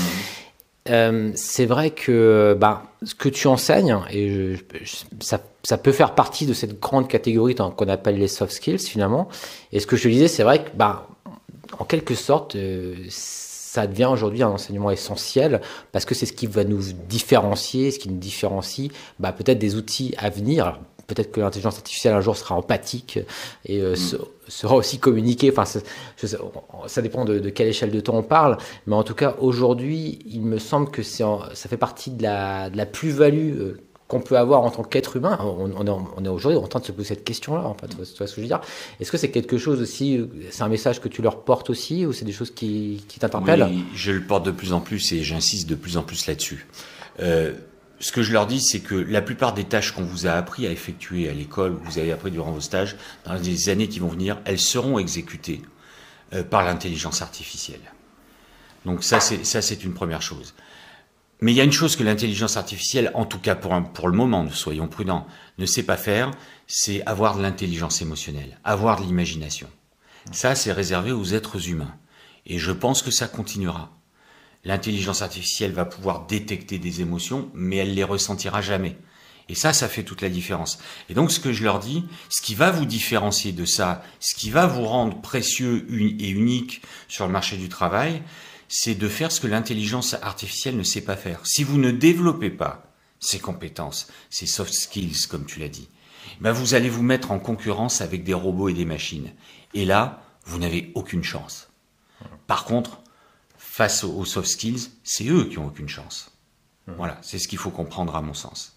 Euh, 0.90 1.32
c'est 1.34 1.64
vrai 1.66 1.90
que 1.90 2.56
bah, 2.58 2.82
ce 3.02 3.14
que 3.14 3.28
tu 3.28 3.46
enseignes, 3.46 3.98
et 4.12 4.56
ça, 5.20 5.40
ça, 5.62 5.78
peut 5.78 5.92
faire 5.92 6.14
partie 6.14 6.44
de 6.44 6.52
cette 6.52 6.78
grande 6.78 7.08
catégorie 7.08 7.54
qu'on 7.54 7.88
appelle 7.88 8.18
les 8.18 8.28
soft 8.28 8.52
skills 8.52 8.80
finalement. 8.80 9.28
Et 9.72 9.80
ce 9.80 9.86
que 9.86 9.96
je 9.96 10.08
disais, 10.08 10.28
c'est 10.28 10.42
vrai 10.42 10.64
que, 10.64 10.70
bah, 10.74 11.08
en 11.78 11.84
quelque 11.84 12.14
sorte, 12.14 12.56
euh, 12.56 12.94
ça 13.08 13.86
devient 13.86 14.08
aujourd'hui 14.12 14.42
un 14.42 14.50
enseignement 14.50 14.90
essentiel 14.90 15.60
parce 15.90 16.04
que 16.04 16.14
c'est 16.14 16.26
ce 16.26 16.32
qui 16.32 16.46
va 16.46 16.64
nous 16.64 16.82
différencier, 17.08 17.90
ce 17.90 17.98
qui 17.98 18.08
nous 18.08 18.18
différencie 18.18 18.90
bah, 19.18 19.32
peut-être 19.32 19.58
des 19.58 19.76
outils 19.76 20.14
à 20.18 20.30
venir 20.30 20.78
peut-être 21.06 21.32
que 21.32 21.40
l'intelligence 21.40 21.76
artificielle 21.76 22.14
un 22.14 22.20
jour 22.20 22.36
sera 22.36 22.54
empathique 22.54 23.18
et 23.66 23.80
euh, 23.80 23.94
sera 24.48 24.76
aussi 24.76 24.98
communiquée. 24.98 25.52
Enfin, 25.54 25.64
ça, 25.66 27.02
dépend 27.02 27.24
de, 27.24 27.38
quelle 27.50 27.68
échelle 27.68 27.90
de 27.90 28.00
temps 28.00 28.16
on 28.16 28.22
parle, 28.22 28.58
mais 28.86 28.94
en 28.94 29.02
tout 29.02 29.14
cas 29.14 29.36
aujourd'hui, 29.40 30.18
il 30.26 30.42
me 30.42 30.58
semble 30.58 30.90
que 30.90 31.02
ça 31.02 31.48
fait 31.54 31.76
partie 31.76 32.10
de 32.10 32.22
la, 32.22 32.86
plus-value 32.86 33.58
euh, 33.58 33.80
qu'on 34.08 34.20
peut 34.20 34.36
avoir 34.36 34.62
en 34.62 34.70
tant 34.70 34.82
qu'être 34.82 35.16
humain. 35.16 35.38
On, 35.40 36.24
est, 36.24 36.28
aujourd'hui 36.28 36.58
en 36.58 36.66
train 36.66 36.80
de 36.80 36.84
se 36.84 36.92
poser 36.92 37.08
cette 37.08 37.24
question-là. 37.24 37.62
En 37.62 37.76
ce 38.02 38.12
que 38.12 38.26
je 38.26 38.40
veux 38.40 38.46
dire? 38.46 38.60
Est-ce 39.00 39.10
que 39.10 39.18
c'est 39.18 39.30
quelque 39.30 39.58
chose 39.58 39.80
aussi 39.80 40.18
euh, 40.18 40.26
C'est 40.50 40.62
un 40.62 40.68
message 40.68 41.00
que 41.00 41.08
tu 41.08 41.22
leur 41.22 41.42
portes 41.42 41.70
aussi, 41.70 42.06
ou 42.06 42.12
c'est 42.12 42.24
des 42.24 42.32
choses 42.32 42.50
qui, 42.50 43.04
t'interpellent? 43.18 43.70
Je 43.94 44.12
le 44.12 44.22
porte 44.22 44.44
de 44.44 44.50
plus 44.50 44.72
en 44.72 44.80
plus 44.80 45.12
et 45.12 45.22
j'insiste 45.22 45.68
de 45.68 45.74
plus 45.74 45.96
en 45.96 46.02
plus 46.02 46.26
là-dessus. 46.26 46.66
Ce 48.00 48.12
que 48.12 48.22
je 48.22 48.32
leur 48.32 48.46
dis, 48.46 48.60
c'est 48.60 48.80
que 48.80 48.94
la 48.94 49.22
plupart 49.22 49.54
des 49.54 49.64
tâches 49.64 49.92
qu'on 49.92 50.04
vous 50.04 50.26
a 50.26 50.32
appris 50.32 50.66
à 50.66 50.70
effectuer 50.70 51.28
à 51.28 51.32
l'école, 51.32 51.78
que 51.78 51.84
vous 51.84 51.98
avez 51.98 52.12
appris 52.12 52.30
durant 52.30 52.52
vos 52.52 52.60
stages, 52.60 52.96
dans 53.24 53.34
les 53.34 53.68
années 53.68 53.88
qui 53.88 53.98
vont 53.98 54.08
venir, 54.08 54.38
elles 54.44 54.58
seront 54.58 54.98
exécutées 54.98 55.62
euh, 56.32 56.42
par 56.42 56.64
l'intelligence 56.64 57.22
artificielle. 57.22 57.80
Donc 58.84 59.04
ça, 59.04 59.20
c'est 59.20 59.44
ça, 59.44 59.62
c'est 59.62 59.84
une 59.84 59.94
première 59.94 60.22
chose. 60.22 60.54
Mais 61.40 61.52
il 61.52 61.56
y 61.56 61.60
a 61.60 61.64
une 61.64 61.72
chose 61.72 61.96
que 61.96 62.02
l'intelligence 62.02 62.56
artificielle, 62.56 63.10
en 63.14 63.24
tout 63.24 63.38
cas 63.38 63.54
pour, 63.54 63.72
pour 63.92 64.08
le 64.08 64.16
moment, 64.16 64.48
soyons 64.50 64.88
prudents, 64.88 65.26
ne 65.58 65.66
sait 65.66 65.82
pas 65.82 65.96
faire, 65.96 66.30
c'est 66.66 67.04
avoir 67.06 67.36
de 67.36 67.42
l'intelligence 67.42 68.02
émotionnelle, 68.02 68.58
avoir 68.64 69.00
de 69.00 69.06
l'imagination. 69.06 69.68
Ça, 70.32 70.54
c'est 70.54 70.72
réservé 70.72 71.12
aux 71.12 71.26
êtres 71.26 71.68
humains. 71.68 71.94
Et 72.46 72.58
je 72.58 72.72
pense 72.72 73.02
que 73.02 73.10
ça 73.10 73.28
continuera 73.28 73.90
l'intelligence 74.64 75.22
artificielle 75.22 75.72
va 75.72 75.84
pouvoir 75.84 76.26
détecter 76.26 76.78
des 76.78 77.00
émotions, 77.00 77.50
mais 77.54 77.76
elle 77.76 77.94
les 77.94 78.04
ressentira 78.04 78.62
jamais. 78.62 78.96
Et 79.48 79.54
ça, 79.54 79.72
ça 79.72 79.88
fait 79.88 80.04
toute 80.04 80.22
la 80.22 80.30
différence. 80.30 80.78
Et 81.10 81.14
donc, 81.14 81.30
ce 81.30 81.40
que 81.40 81.52
je 81.52 81.64
leur 81.64 81.78
dis, 81.78 82.04
ce 82.30 82.40
qui 82.40 82.54
va 82.54 82.70
vous 82.70 82.86
différencier 82.86 83.52
de 83.52 83.66
ça, 83.66 84.02
ce 84.20 84.34
qui 84.34 84.50
va 84.50 84.66
vous 84.66 84.86
rendre 84.86 85.20
précieux 85.20 85.86
et 85.90 86.30
unique 86.30 86.82
sur 87.08 87.26
le 87.26 87.32
marché 87.32 87.56
du 87.56 87.68
travail, 87.68 88.22
c'est 88.68 88.94
de 88.94 89.08
faire 89.08 89.30
ce 89.30 89.40
que 89.40 89.46
l'intelligence 89.46 90.14
artificielle 90.22 90.76
ne 90.76 90.82
sait 90.82 91.02
pas 91.02 91.16
faire. 91.16 91.40
Si 91.44 91.62
vous 91.62 91.78
ne 91.78 91.90
développez 91.90 92.50
pas 92.50 92.90
ces 93.20 93.38
compétences, 93.38 94.08
ces 94.30 94.46
soft 94.46 94.72
skills, 94.72 95.26
comme 95.28 95.44
tu 95.44 95.60
l'as 95.60 95.68
dit, 95.68 95.88
ben 96.40 96.52
vous 96.52 96.74
allez 96.74 96.88
vous 96.88 97.02
mettre 97.02 97.30
en 97.30 97.38
concurrence 97.38 98.00
avec 98.00 98.24
des 98.24 98.34
robots 98.34 98.70
et 98.70 98.74
des 98.74 98.86
machines. 98.86 99.32
Et 99.74 99.84
là, 99.84 100.22
vous 100.46 100.58
n'avez 100.58 100.90
aucune 100.94 101.22
chance. 101.22 101.68
Par 102.46 102.64
contre, 102.64 103.00
face 103.74 104.04
aux, 104.04 104.24
soft 104.24 104.48
skills, 104.48 104.90
c'est 105.02 105.26
eux 105.26 105.46
qui 105.46 105.58
ont 105.58 105.66
aucune 105.66 105.88
chance. 105.88 106.30
Mmh. 106.86 106.92
Voilà, 106.96 107.18
c'est 107.22 107.40
ce 107.40 107.48
qu'il 107.48 107.58
faut 107.58 107.70
comprendre 107.70 108.14
à 108.14 108.22
mon 108.22 108.32
sens. 108.32 108.76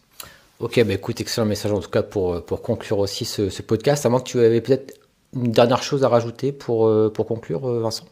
Ok, 0.60 0.84
bah 0.84 0.94
écoute, 0.94 1.22
excellent 1.22 1.46
message 1.46 1.72
en 1.72 1.80
tout 1.80 1.92
cas 1.92 2.02
pour, 2.02 2.44
pour 2.44 2.64
conclure 2.64 2.98
aussi 2.98 3.24
ce, 3.24 3.62
podcast. 3.62 4.08
À 4.08 4.10
moins 4.10 4.22
que 4.22 4.28
tu 4.28 4.40
avais 4.40 4.60
peut-être 4.60 5.00
une 5.36 5.52
dernière 5.52 5.84
chose 5.84 6.04
à 6.04 6.10
rajouter 6.10 6.52
pour, 6.52 6.88
euh, 6.88 7.12
pour 7.14 7.28
conclure, 7.28 7.70
euh, 7.70 7.80
Vincent? 7.80 8.06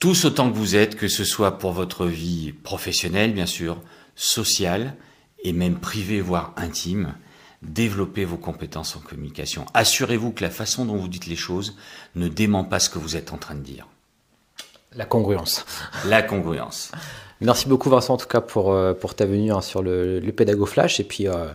Tous 0.00 0.24
autant 0.24 0.50
que 0.50 0.56
vous 0.56 0.74
êtes, 0.74 0.96
que 0.96 1.06
ce 1.06 1.22
soit 1.24 1.58
pour 1.58 1.70
votre 1.70 2.06
vie 2.06 2.52
professionnelle, 2.52 3.32
bien 3.32 3.46
sûr, 3.46 3.80
sociale 4.16 4.96
et 5.44 5.52
même 5.52 5.78
privée, 5.78 6.20
voire 6.20 6.54
intime, 6.56 7.14
développez 7.62 8.24
vos 8.24 8.36
compétences 8.36 8.96
en 8.96 9.00
communication. 9.00 9.64
Assurez-vous 9.74 10.32
que 10.32 10.42
la 10.42 10.50
façon 10.50 10.86
dont 10.86 10.96
vous 10.96 11.08
dites 11.08 11.26
les 11.26 11.36
choses 11.36 11.76
ne 12.16 12.26
dément 12.26 12.64
pas 12.64 12.80
ce 12.80 12.90
que 12.90 12.98
vous 12.98 13.14
êtes 13.14 13.32
en 13.32 13.38
train 13.38 13.54
de 13.54 13.62
dire. 13.62 13.86
La 14.96 15.04
congruence. 15.04 15.64
La 16.06 16.22
congruence. 16.22 16.90
Merci 17.40 17.68
beaucoup 17.68 17.88
Vincent 17.88 18.14
en 18.14 18.16
tout 18.16 18.26
cas 18.26 18.40
pour, 18.40 18.72
euh, 18.72 18.94
pour 18.94 19.14
ta 19.14 19.24
venue 19.24 19.52
hein, 19.52 19.60
sur 19.60 19.82
le, 19.82 20.18
le 20.18 20.32
Pédago 20.32 20.66
Flash 20.66 20.98
et 20.98 21.04
puis 21.04 21.28
euh, 21.28 21.46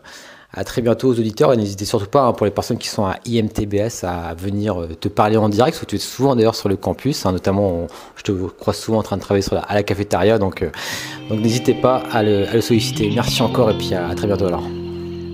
à 0.53 0.63
très 0.63 0.81
bientôt 0.81 1.09
aux 1.09 1.19
auditeurs 1.19 1.51
et 1.51 1.57
n'hésitez 1.57 1.83
surtout 1.83 2.07
pas 2.07 2.23
hein, 2.23 2.31
pour 2.31 2.45
les 2.45 2.51
personnes 2.51 2.77
qui 2.77 2.87
sont 2.87 3.03
à 3.03 3.17
IMTBS 3.25 4.03
à 4.03 4.33
venir 4.33 4.81
euh, 4.81 4.87
te 4.87 5.09
parler 5.09 5.35
en 5.35 5.49
direct 5.49 5.75
parce 5.75 5.85
que 5.85 5.89
tu 5.89 5.97
es 5.97 5.99
souvent 5.99 6.37
d'ailleurs 6.37 6.55
sur 6.55 6.69
le 6.69 6.77
campus, 6.77 7.25
hein, 7.25 7.33
notamment 7.33 7.87
je 8.15 8.23
te 8.23 8.31
crois 8.31 8.73
souvent 8.73 8.99
en 8.99 9.03
train 9.03 9.17
de 9.17 9.21
travailler 9.21 9.41
sur 9.41 9.55
la, 9.55 9.61
à 9.61 9.73
la 9.73 9.83
cafétéria 9.83 10.37
donc, 10.37 10.63
donc 11.29 11.39
n'hésitez 11.39 11.73
pas 11.73 11.97
à 12.13 12.23
le, 12.23 12.47
à 12.47 12.53
le, 12.53 12.61
solliciter. 12.61 13.11
Merci 13.13 13.41
encore 13.41 13.69
et 13.71 13.77
puis 13.77 13.93
à 13.93 14.13
très 14.15 14.27
bientôt 14.27 14.45
alors. 14.45 14.63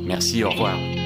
Merci, 0.07 0.43
au 0.43 0.49
revoir. 0.49 0.98